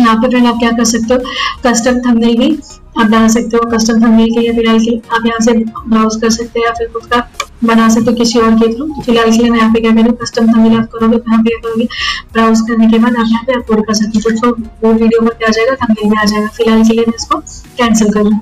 यहाँ 0.00 0.16
पे 0.16 0.28
फ्रेंड 0.28 0.46
आप 0.46 0.58
क्या 0.58 0.70
कर 0.70 0.84
सकते 0.84 1.14
हो 1.14 1.20
कस्टम 1.64 1.98
थंबनेल 2.00 2.36
भी 2.38 2.56
आप 2.98 3.06
डाल 3.06 3.28
सकते 3.28 3.56
हो 3.56 3.70
कस्टम 3.70 4.04
थंबनेल 4.04 4.34
के 4.34 4.40
लिए 4.40 4.52
फ़िलहाल 4.52 4.78
के 4.80 4.96
आप 5.16 5.26
यहाँ 5.26 5.40
से 5.40 5.52
ब्राउज 5.54 6.20
कर 6.22 6.30
सकते 6.32 6.60
हैं 6.60 6.66
या 6.66 6.72
फिर 6.78 6.88
खुद 6.92 7.06
का 7.12 7.26
बना 7.64 7.88
सकते 7.88 8.10
हो 8.10 8.16
किसी 8.16 8.38
और 8.38 8.54
के 8.58 8.72
थ्रू 8.74 8.86
तो 8.86 9.02
फ़िलहाल 9.02 9.30
के 9.30 9.38
लिए 9.38 9.50
मैं 9.50 9.58
यहाँ 9.58 9.72
पे 9.72 9.80
क्या 9.80 9.92
करूँ 9.92 10.12
कस्टम 10.16 10.46
थंबनेल 10.48 10.78
आप 10.78 10.88
करोगे 10.92 11.16
यहाँ 11.16 11.42
पे 11.42 11.56
करोगे 11.56 11.84
ब्राउज 12.32 12.60
करने 12.68 12.86
के 12.90 12.98
बाद 12.98 13.16
आप 13.16 13.26
यहाँ 13.30 13.42
पे 13.46 13.52
अपलोड 13.52 13.86
कर 13.86 13.94
सकते 13.94 14.18
हो। 14.18 14.30
तो 14.36 14.50
वो 14.82 14.92
वीडियो 14.92 15.20
में 15.22 15.30
क्या 15.38 15.48
जाएगा 15.48 15.74
थंबनेल 15.82 16.10
में 16.10 16.18
आ 16.18 16.24
जाएगा। 16.24 16.46
फ़िलहाल 16.56 16.84
के 16.88 16.94
लिए 16.94 17.04
मैं 17.08 17.14
इसको 17.16 17.38
कैंसिल 17.78 18.12
करूँ 18.12 18.40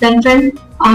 देन 0.00 0.20
फ्रेंड 0.20 0.50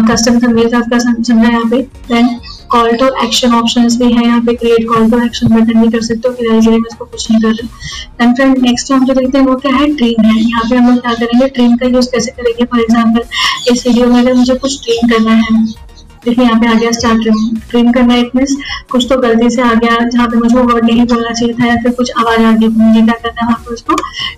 कस्टम 0.09 0.39
थंबनेल 0.39 0.69
का 0.69 0.77
आपका 0.77 0.99
समझा 0.99 1.33
यहाँ 1.41 1.69
पे। 1.71 1.81
Then 2.09 2.27
call 2.69 2.91
to 2.97 3.07
action 3.23 3.53
option 3.55 3.87
भी 3.97 4.11
है 4.13 4.23
यहाँ 4.25 4.41
पे। 4.45 4.53
Create 4.55 4.87
call 4.89 5.09
to 5.11 5.19
action 5.25 5.47
button 5.55 5.81
भी 5.81 5.89
कर 5.91 6.01
सकते 6.01 6.27
हो। 6.27 6.33
फ़िलहाल 6.35 6.61
के 6.61 6.69
लिए 6.69 6.79
मैं 6.79 6.89
इसको 6.91 7.05
कुछ 7.05 7.29
नहीं 7.31 7.41
कर 7.41 7.53
रहा 7.53 8.23
एंड 8.23 8.35
फ्रेंड 8.35 8.57
नेक्स्ट 8.61 8.91
हम 8.91 9.05
जो 9.05 9.13
देखते 9.13 9.37
हैं 9.37 9.45
वो 9.45 9.55
क्या 9.55 9.75
है? 9.75 9.93
ट्रीम 9.95 10.25
है। 10.25 10.39
यहाँ 10.39 10.63
पे 10.69 10.75
हम 10.75 10.89
लोग 10.89 11.01
क्या 11.01 11.13
करेंगे? 11.15 11.47
ट्रीम 11.49 11.75
का 11.77 11.87
यूज़ 11.87 12.11
कैसे 12.11 12.31
करेंगे? 12.31 12.65
फॉर 12.65 12.79
एग्ज़ाम्पल 12.81 13.73
इस 13.73 13.87
वीडियो 13.87 14.07
में 14.07 14.19
अगर 14.19 14.33
मुझे 14.33 14.55
कुछ 14.55 14.81
ट्रीम 14.83 15.09
करना 15.09 15.31
है 15.33 15.84
देखिए, 16.25 16.45
यहाँ 16.45 16.59
पे 16.59 16.67
आ 16.67 16.73
गया 16.73 16.91
स्टार्ट 16.91 17.21
ट्रिम 17.21 17.57
ट्रिम 17.69 17.91
करना 17.91 18.15
इट 18.15 18.35
मीन 18.35 18.45
कुछ 18.91 19.05
तो 19.09 19.17
गलती 19.21 19.49
से 19.49 19.61
आ 19.61 19.73
गया, 19.73 19.97
जहाँ 20.05 20.27
पे 20.27 20.37
मुझे 20.37 20.55
वर्ड 20.57 20.85
नहीं 20.85 21.05
बोलना 21.05 21.31
चाहिए 21.31 21.53
था 21.55 21.65
या 21.67 21.75
फिर 21.83 21.91
कुछ 21.93 22.11
आवाज़ 22.19 22.41
आ 22.41 22.51
गई 22.53 22.67
मुझे 22.69 23.01
क्या 23.01 23.15
करना 23.15 23.41
है 23.41 23.47
वहाँ 23.47 23.63
पे 23.65 23.73
उसको 23.73 23.95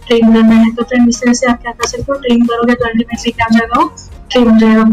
ट्रिम 0.07 0.33
करना 0.33 0.55
है। 0.55 0.73
तो 0.75 0.83
फ्रेंड 0.83 1.09
इस 1.09 1.21
तरह 1.21 1.33
से 1.33 1.47
आप 1.47 1.61
क्या 1.61 1.71
कर 1.71 1.87
सकते 1.87 2.11
हो? 2.11 2.17
ट्रिम 2.19 2.45
करोगे 2.45 2.73
तो 2.73 2.85
अल्टीमेटली 2.85 3.31
क्या 3.31 3.47
हो 3.51 3.57
जाएगा? 3.57 3.87
ट्रिम 4.31 4.49
हो 4.49 4.59
जाएगा। 4.59 4.83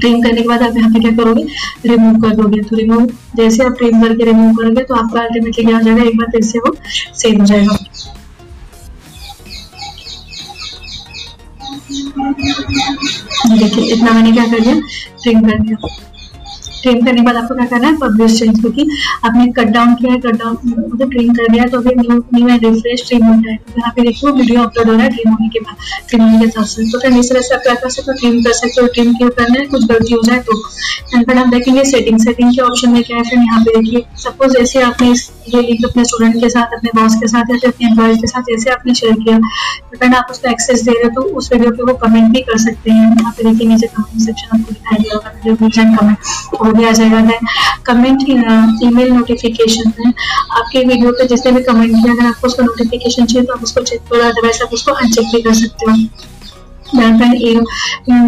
ट्रिम 0.00 0.22
करने 0.22 0.42
के 0.42 0.48
बाद 0.48 0.62
आप 0.62 0.76
यहाँ 0.76 0.90
पे 0.92 1.00
क्या 1.00 1.10
करोगे? 1.16 1.42
रिमूव 1.86 2.20
कर 2.22 2.34
दोगे। 2.36 2.60
तो 2.62 2.76
रिमूव 2.76 3.06
जैसे 3.36 3.64
आप 3.64 3.76
ट्रिम 3.78 4.02
करके 4.02 4.24
रिमूव 4.24 4.54
करोगे 4.56 4.82
तो 4.84 4.94
आपका 4.94 5.20
अल्टीमेटली 5.20 5.64
क्या 5.64 5.76
हो 5.76 5.82
जाएगा? 5.82 6.02
एक 6.02 6.16
बार 6.18 6.30
फिर 6.32 6.42
से 6.44 6.58
वो 6.58 6.74
सेम 7.14 7.40
हो 7.40 7.46
जाएगा। 7.46 7.76
देखिए 13.58 13.94
इतना 13.94 14.12
मैंने 14.12 14.32
क्या 14.32 14.46
कर 14.46 14.60
दिया? 14.60 14.74
प्रिंट 15.22 15.46
कर 15.46 15.58
दिया। 15.58 15.76
ट्रिम 16.84 17.04
करने 17.04 17.20
के 17.20 17.26
बाद 17.26 17.36
आपको 17.36 17.54
क्या 17.54 17.66
करना 17.66 17.88
है 17.88 17.96
पब्लिश 17.98 18.38
चेंज 18.38 18.60
क्योंकि 18.60 18.86
आपने 19.24 19.46
कट 19.58 19.72
डाउन 19.74 19.94
किया 19.94 20.12
है 20.12 20.18
कट 20.20 20.38
डाउन 20.38 20.56
मतलब 20.64 21.10
ट्रिम 21.10 21.32
कर 21.34 21.52
दिया 21.52 21.64
तो 21.66 21.78
अभी 21.78 21.94
new 22.00 22.18
new 22.34 22.48
and 22.48 22.64
refresh 22.64 23.06
trim 23.08 23.24
हो। 23.26 23.34
जाएगा 23.34 23.72
तो 23.72 23.80
यहाँ 23.80 23.92
पे 23.96 24.02
देखो 24.02 24.32
वीडियो 24.32 24.62
अपलोड 24.62 24.88
हो 24.88 24.94
रहा 24.94 25.02
है 25.02 25.10
ट्रिम 25.10 25.32
होने 25.32 25.48
के 25.48 25.60
बाद 25.60 25.76
ट्रिम 26.08 26.22
होने 26.22 26.40
के 26.40 26.50
साथ 26.50 26.64
साथ 26.66 26.92
तो 26.92 26.98
फिर 27.00 27.18
इस 27.18 27.30
तरह 27.30 27.40
से 27.40 27.54
आप 27.54 27.62
क्या 27.62 27.74
कर 27.74 27.90
सकते 27.90 28.12
हो 28.12 28.18
ट्रिम 28.18 28.42
कर 28.42 28.52
सकते 28.54 28.80
हो 28.80 28.86
ट्रिम 28.94 29.12
क्यों 29.14 29.30
करना 29.38 29.60
है 29.60 29.66
कुछ 29.66 29.84
गलती 29.92 30.14
हो 30.14 30.22
जाए 30.26 30.38
तो। 30.48 30.58
एंड 31.14 31.26
फिर 31.26 31.36
हम 31.36 31.50
देखेंगे 31.50 31.84
सेटिंग 31.84 32.18
सेटिंग 32.20 32.54
के 32.54 32.62
ऑप्शन 32.62 32.90
में 32.92 33.02
क्या 33.02 33.16
है, 33.16 33.22
फिर 33.24 33.38
यहाँ 33.38 33.60
पे 33.64 33.78
देखिए 33.78 34.04
सपोज़ 34.22 34.56
जैसे 34.58 34.82
आपने 34.82 35.08
ये 35.48 35.60
लिंक 35.62 35.84
अपने 35.84 36.04
स्टूडेंट 36.04 36.40
के 36.42 36.48
साथ, 36.50 36.74
अपने 36.76 36.90
बॉस 36.94 37.14
के 37.20 37.28
साथ 37.28 37.50
या 37.50 37.56
फिर 37.56 37.70
अपने 37.70 37.86
एम्प्लॉय 37.88 38.14
के 38.16 38.26
साथ 38.26 38.42
जैसे 38.50 38.70
आपने 38.70 38.94
शेयर 38.94 39.14
किया। 39.14 39.38
तो 39.38 39.98
फिर 39.98 40.14
आप 40.16 40.28
उसको 40.30 40.48
एक्सेस 40.50 40.82
दे 40.84 40.92
रहे 40.92 41.04
हो 41.04 41.10
तो 41.14 41.36
उस 41.38 41.52
वीडियो 41.52 41.70
पे 41.70 41.82
वो 41.90 41.94
कमेंट 41.98 42.32
भी 42.34 42.40
कर 42.42 42.58
सकते 42.58 42.90
हैं। 42.90 43.08
यहाँ 43.10 43.32
पे 43.32 43.44
देखिए 43.44 43.68
नीचे 43.68 43.86
कमेंट 43.96 44.22
सेक्शन 44.22 44.56
आपको 44.56 44.72
दिखाई 44.72 44.98
दिया 44.98 45.14
होगा 45.14 45.30
वीडियो 45.36 45.84
कमेंट 45.98 46.18
वो 46.54 46.72
भी 46.76 46.84
आ 46.84 46.90
जाएगा। 46.92 47.20
देन 47.22 47.46
कमेंट 47.86 48.28
ईमेल 48.28 49.12
नोटिफिकेशन 49.12 49.92
में 49.98 50.08
आपके 50.08 50.84
वीडियो 50.84 51.12
पे 51.12 51.26
जिसने 51.28 51.52
भी 51.52 51.62
कमेंट 51.62 51.90
किया 51.92 52.12
अगर 52.12 52.26
आपको 52.26 52.46
उसका 52.46 52.64
नोटिफिकेशन 52.64 53.26
चाहिए 53.26 53.46
तो 53.46 53.54
आप 53.54 53.62
उसको 53.62 53.82
चेक 53.82 54.00
करो 54.10 54.22
अदरवाइज़ 54.24 54.62
आप 54.62 54.72
उसको 54.74 54.92
अनचेक 54.92 55.26
भी 55.34 55.42
कर 55.42 55.54
सकते 55.54 55.90
हो। 55.90 55.96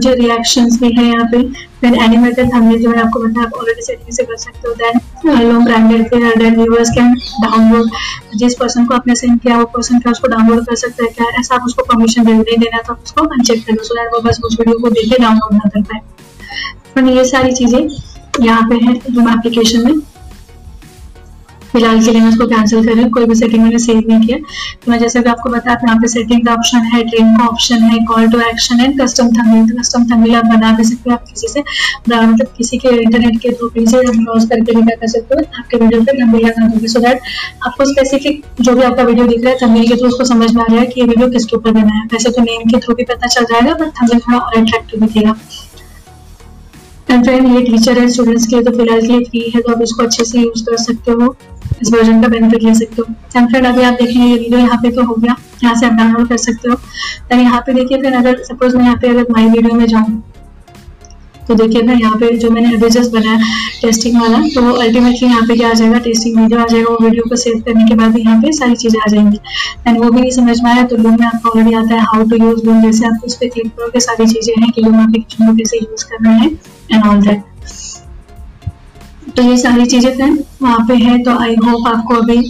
जो 0.00 0.12
रिएक्शंस 0.14 0.78
भी 0.80 0.88
है 0.94 1.04
यहाँ 1.04 1.24
पे, 1.32 1.42
फिर 1.80 1.94
एनिमेटेड 2.04 2.52
थंबनेल 2.52 2.80
जो 2.82 2.88
मैंने 2.90 3.02
आपको 3.02 3.20
बताया 3.20 3.46
आप 3.46 3.52
ऑलरेडी 3.54 3.82
सेटिंग 3.82 4.16
से 4.16 4.22
कर 4.24 4.37
सकते 4.37 4.68
हो। 4.68 4.74
देन 4.74 4.94
लो 5.42 5.61
ब्रांडेड 5.61 6.09
फिर 6.11 6.37
देन 6.38 6.56
व्यूअर्स 6.56 6.90
कैन 6.94 7.12
डाउनलोड 7.42 7.90
जिस 8.35 8.54
पर्सन 8.54 8.87
को 8.87 8.94
आपने 8.94 9.14
सेंड 9.16 9.40
किया, 9.40 9.59
वो 9.59 9.64
पर्सन 9.76 9.98
क्या 9.98 10.12
उसको 10.12 10.28
डाउनलोड 10.28 10.64
कर 10.66 10.76
सकता 10.76 11.04
है 11.04 11.11
क्या? 11.11 11.26
ऐसा 11.40 11.54
आप 11.54 11.62
उसको 11.66 11.82
परमिशन 11.85 12.24
दे 12.24 12.32
नहीं 12.32 12.59
देना 12.59 12.78
तो 12.78 12.92
आप 12.92 13.00
उसको 13.04 13.24
अनचेक 13.26 13.64
कर 13.66 13.72
लो। 13.72 13.82
सो 13.85 13.94
दैट 13.94 14.09
वो 14.14 14.20
बस 14.20 14.40
उस 14.44 14.56
वीडियो 14.61 14.78
को 14.78 14.90
देख 14.90 15.12
के 15.12 15.22
डाउनलोड 15.22 15.52
ना 15.54 15.68
कर 15.68 15.82
पाए। 15.82 16.00
ये 17.09 17.24
सारी 17.26 17.52
चीज़ें 17.54 17.80
यहाँ 18.40 18.68
पे 18.68 18.85
है 18.85 18.94
जूम 19.07 19.29
एप्लीकेशन 19.31 19.85
में। 19.85 20.01
फ़िलहाल 21.70 21.99
के 22.05 22.11
लिए 22.11 22.20
मैं 22.20 22.29
उसको 22.29 22.46
कैंसिल 22.49 22.85
कर 22.85 22.92
रही 22.92 23.03
हूँ, 23.03 23.11
कोई 23.12 23.25
भी 23.27 23.35
सेटिंग 23.35 23.62
मैंने 23.62 23.79
सेव 23.79 23.96
नहीं 24.09 24.27
किया। 24.27 24.37
तो 24.85 24.90
मैं 24.90 24.99
जैसे 24.99 25.20
कि 25.22 25.29
आपको 25.31 25.51
बताया, 25.51 25.77
यहाँ 25.83 25.96
पे 26.01 26.09
सेटिंग 26.09 26.46
का 26.46 26.53
ऑप्शन 26.53 26.85
है 26.92 27.03
ट्रेन 27.09 27.35
का 27.37 27.46
ऑप्शन 27.46 27.83
है 27.85 27.99
कॉल 28.07 28.29
टू 28.31 28.40
एक्शन 28.40 28.81
है 28.81 28.87
कस्टम 28.99 29.29
थंबनेल 29.38 29.77
कस्टम 29.79 30.05
थंबनेल 30.12 30.37
आप 30.37 30.44
बना 30.46 30.70
भी 30.77 30.85
सकते 30.85 31.11
हो 31.11 31.16
आप 31.16 31.25
किसी 31.31 31.49
से। 31.49 31.61
मतलब 32.09 32.46
किसी 32.57 32.79
के 32.79 32.94
इंटरनेट 33.03 33.40
के 33.42 33.51
थ्रू 33.51 33.68
किसी 33.68 33.87
से 33.87 33.99
ब्राउज 34.18 34.49
करके 34.51 34.77
भी 34.77 34.83
क्या 34.83 34.96
कर 34.96 35.09
सकते 35.09 35.35
हो, 35.35 35.42
आपके 35.59 35.77
वीडियो 35.77 36.01
पे 36.03 36.20
थंबनेल 36.22 36.46
लगा 36.46 36.66
दोगे 36.66 36.88
सो 36.88 37.01
दैट 37.01 37.20
आपको 37.66 37.85
स्पेसिफिक 37.92 38.42
जो 38.61 38.75
भी 38.75 38.83
आपका 38.83 39.03
वीडियो 39.03 39.27
दिख 39.27 39.44
रहा 39.44 39.53
है 39.53 39.59
थंबनेल 39.62 39.88
के 39.88 39.96
थ्रू 39.96 40.09
उसको 40.09 40.25
समझ 40.25 40.53
में 40.55 40.62
आ 40.62 40.66
रहा 40.70 40.81
है 40.81 40.87
कि 40.87 41.01
ये 41.01 41.07
वीडियो 41.07 41.29
किसके 41.31 41.57
ऊपर 41.57 41.72
बना 41.72 41.94
है। 41.94 42.07
वैसे 42.12 42.31
तो 42.31 42.42
नेम 42.42 42.68
के 42.70 42.81
थ्रू 42.87 42.94
भी 42.94 43.05
पता 43.12 43.27
चल 43.29 43.44
जाएगा 43.53 43.75
बट 43.75 43.92
थंबनेल 44.01 44.20
थोड़ा 44.20 44.38
और 44.38 44.61
अट्रैक्टिव 44.61 45.07
दिखेगा। 45.07 45.37
एंड 47.09 47.25
फ्रेंड 47.25 47.49
ये 47.49 47.61
टीचर 47.64 47.99
है 47.99 48.09
स्टूडेंट्स 48.11 48.47
के 48.47 48.57
लिए 48.57 48.64
तो 48.64 48.77
फ़िलहाल 48.77 49.01
के 49.01 49.07
लिए 49.07 49.25
फ्री 49.25 49.51
है 49.55 49.61
तो 49.61 49.73
आप 49.73 49.83
इसको 49.83 50.03
अच्छे 50.03 50.25
से 50.25 50.40
यूज़ 50.40 50.64
कर 50.64 50.77
सकते 50.85 51.12
हो। 51.12 51.35
इस 51.83 51.92
वर्जन 51.92 52.23
का 52.23 52.29
बेनिफिट 52.29 52.62
ले 52.62 52.75
सकते 52.75 53.03
हो। 53.03 53.14
एंड 53.37 53.49
फ्रेंड 53.49 53.66
अभी 53.66 53.83
आप 53.83 53.95
देखेंगे 53.95 54.27
ये 54.27 54.38
वीडियो 54.38 54.59
यहाँ 54.59 54.79
पे 54.83 54.90
तो 54.90 55.05
हो 55.05 55.14
गया। 55.14 55.37
यहाँ 55.64 55.75
से 55.75 55.87
आप 55.87 55.92
डाउनलोड 55.92 56.29
कर 56.29 56.37
सकते 56.38 56.69
हो। 56.69 56.75
तो 57.31 57.37
यहाँ 57.37 57.61
पे 57.66 57.73
देखिए, 57.75 58.01
फिर 58.03 58.14
अगर 58.14 58.42
सपोज़ 58.45 58.77
मैं 58.77 58.85
यहाँ 58.85 58.97
पे 59.03 59.09
अगर 59.09 59.27
माई 59.33 59.49
वीडियो 59.49 59.75
में 59.75 59.87
जाऊँ 59.87 60.23
तो 61.49 61.55
देखिए 61.55 61.83
फिर 61.83 62.01
यहाँ 62.01 62.16
पे 62.19 62.29
जो 62.38 62.51
मैंने 62.51 62.75
अभी 62.77 62.88
जस्ट 62.90 63.12
बनाया 63.12 63.38
टेस्टिंग 63.81 64.21
वाला 64.21 64.38
तो 64.55 64.73
अल्टीमेटली 64.75 65.29
यहाँ 65.29 65.42
पे 65.49 65.57
क्या 65.57 65.69
आ 65.71 65.73
जाएगा 65.73 65.99
टेस्टिंग 66.07 66.38
वीडियो 66.38 66.61
आ 66.61 66.64
जाएगा, 66.66 66.90
वो 66.90 66.99
वीडियो 67.03 67.29
को 67.29 67.37
सेव 67.37 67.61
करने 67.66 67.85
के 67.88 67.95
बाद 67.95 68.16
यहाँ 68.19 68.40
पे 68.42 68.53
सारी 68.53 68.77
चीज़ें 68.77 69.01
आ 69.01 69.11
जाएँगी। 69.11 69.38
एंड 69.87 69.99
वो 69.99 70.11
भी 70.11 70.21
नहीं 70.21 70.31
समझ 70.33 70.61
में 70.62 70.71
आया 70.71 70.85
तो 70.85 70.97
लूम 70.97 71.16
में 71.21 71.27
आपको 71.27 71.49
ऑलरेडी 71.51 71.75
आता 71.75 71.95
है 71.95 72.01
हाउ 72.05 72.29
टू 72.31 72.37
यूज़ 72.37 72.64
लूम 72.66 72.83
जैसे 72.83 73.07
आप 73.07 73.21
उस 73.27 73.35
पर 73.35 73.49
क्लिक 73.49 73.69
करोगे, 73.69 74.01
सारी 74.01 74.27
चीज़ें 74.27 74.55
हैं, 74.57 74.71
कि 74.71 74.83
लूम 74.83 75.01
एप्लीकेशन 75.03 75.47
को 75.47 75.57
कैसे 75.57 75.79
यूज़ 75.79 76.05
करना 76.07 76.31
है। 76.33 76.51
एंड 76.92 77.05
ऑल 77.07 77.20
दैट 77.22 77.44
तो 79.37 79.42
ये 79.42 79.57
सारी 79.59 79.87
चीज़ें 79.87 80.14
फ्रेंड 80.16 80.38
वहाँ 80.62 80.87
पे 80.88 80.94
है 80.96 81.18
तो 81.25 81.38
आई 81.38 81.55
होप 81.64 81.88
आपको 81.88 82.14
अभी 82.14 82.42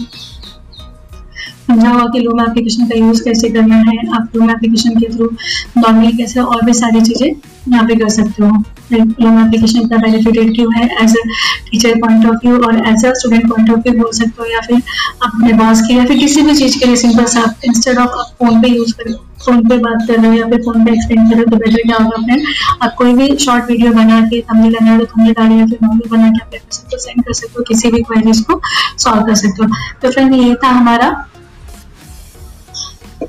समझा 1.67 1.89
हुआ 1.89 2.05
कि 2.11 2.19
लूम 2.19 2.41
एप्लीकेशन 2.41 2.87
का 2.87 2.95
यूज़ 2.97 3.23
कैसे 3.23 3.49
करना 3.49 3.75
है। 3.87 3.97
आप 4.15 4.35
लूम 4.35 4.49
एप्लीकेशन 4.51 4.99
के 4.99 5.07
थ्रू 5.15 5.29
नॉर्मली 5.77 6.11
कैसे 6.17 6.39
और 6.41 6.65
भी 6.65 6.73
सारी 6.73 7.01
चीज़ें 7.01 7.27
यहाँ 7.27 7.85
पे 7.87 7.95
कर 7.95 8.09
सकते 8.09 8.43
हो। 8.43 8.63
लूम 8.93 9.39
एप्लीकेशन 9.39 9.79
इतना 9.79 9.97
बेनिफिटेड 9.97 10.53
क्यों 10.55 10.73
है? 10.75 10.87
As 11.03 11.15
a 11.15 11.23
teacher 11.69 11.99
point 12.01 12.25
of 12.25 12.45
view 12.45 12.57
और 12.67 12.77
as 12.87 13.05
a 13.05 13.13
student 13.13 13.47
point 13.49 13.69
of 13.71 13.79
view 13.79 13.93
बोल 14.01 14.11
सकते 14.13 14.41
हो 14.41 14.47
या 14.51 14.59
फिर 14.67 14.81
अपने 15.23 15.53
बॉस 15.53 15.81
के 15.87 15.93
या 15.93 16.05
फिर 16.05 16.17
किसी 16.19 16.41
भी 16.41 16.55
चीज़ 16.55 16.79
के 16.79 16.85
लिए 16.85 16.95
सिंपल 17.05 17.25
सा 17.35 17.53
इंस्टेड 17.65 17.97
ऑफ़ 17.97 18.19
आप 18.19 18.35
फ़ोन 18.39 18.61
पे 18.61 18.67
यूज़ 18.67 18.93
करें 18.97 19.13
फ़ोन 19.45 19.61
पे 19.69 19.77
बात 19.77 20.07
कर 20.07 20.19
रहे 20.19 20.27
हो 20.27 20.33
या 20.33 20.45
फिर 20.49 20.61
फ़ोन 20.63 20.85
पे 20.85 20.91
एक्सप्लेन 20.91 21.29
कर 21.29 21.35
रहे 21.35 21.43
हो 21.43 21.51
तो 21.51 21.57
बेटर 21.57 21.81
क्या 21.81 21.97
होगा 21.97 22.21
फ्रेंड 22.23 22.45
आप 22.83 22.95
कोई 22.97 23.13
भी 23.13 23.35
शॉर्ट 23.45 23.69
वीडियो 23.71 23.91
बना 23.93 24.19
के 24.29 24.41
थंबनेल 24.41 24.73
लगा 24.73 24.91
है 24.91 24.97
तो 24.99 25.05
थंबनेल 25.05 25.33
डालिए 25.33 25.59
या 25.59 25.65
फिर 25.65 25.79
नॉर्मल 25.83 26.09
बना 26.11 26.29
के 26.29 26.57
आप 26.57 26.69
सेंड 26.71 27.23
कर 27.23 27.33
सकते 27.33 27.53
हो, 27.57 27.63
किसी 27.67 27.91
भी 27.91 28.01
क्वेरीज 28.01 28.39
को 28.49 28.59
सॉल्व 28.97 29.25
कर 29.25 29.35
सकते 29.35 29.63
हो। 29.63 29.69
तो 30.01 30.11
फ्रेंड 30.11 30.33
ये 30.35 30.53
था 30.63 30.69
हमारा 30.69 31.09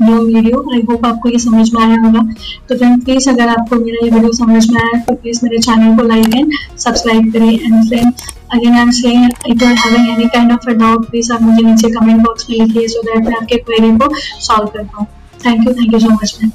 न्यू 0.02 0.18
वीडियो 0.18 0.62
आई 0.74 0.80
होप 0.90 1.06
आपको 1.06 1.28
ये 1.28 1.38
समझ 1.38 1.68
में 1.74 1.80
आया 1.82 2.00
होगा। 2.04 2.20
तो 2.68 2.76
फ्रेंड 2.76 3.04
प्लीज़ 3.04 3.28
अगर 3.30 3.48
आपको 3.48 3.76
मेरा 3.84 4.04
ये 4.04 4.10
वीडियो 4.10 4.32
समझ 4.34 4.68
में 4.70 4.80
आया 4.82 5.00
तो 5.04 5.14
प्लीज़ 5.14 5.40
मेरे 5.44 5.58
चैनल 5.58 5.96
को 5.96 6.06
लाइक 6.08 6.34
एंड 6.34 6.52
सब्सक्राइब 6.78 7.32
करें। 7.32 7.50
And 7.50 7.88
friend 7.88 8.12
again 8.54 8.72
I 8.72 8.80
am 8.80 8.90
saying 9.00 9.24
if 9.24 9.62
you 9.62 9.68
are 9.68 9.74
having 9.76 10.10
any 10.10 10.28
kind 10.28 10.52
of 10.52 10.70
a 10.70 10.74
doubt 10.74 11.10
please 11.10 11.32
आप 11.32 11.42
मुझे 11.42 11.62
नीचे 11.62 11.90
कमेंट 11.98 12.22
बॉक्स 12.26 12.50
में 12.50 12.56
लिखिए 12.58 12.88
सो 12.88 13.02
दैट 13.02 13.24
मैं 13.26 13.36
आपके 13.36 13.56
क्वेरी 13.58 13.96
को 13.98 14.14
सॉल्व 14.16 14.66
कर 14.76 14.84
पाऊँ। 14.84 15.06
Thank 15.46 15.66
you 15.66 15.72
thank 15.74 15.92
you 15.92 15.98
so 15.98 16.10
much 16.12 16.38
ma'am 16.42 16.50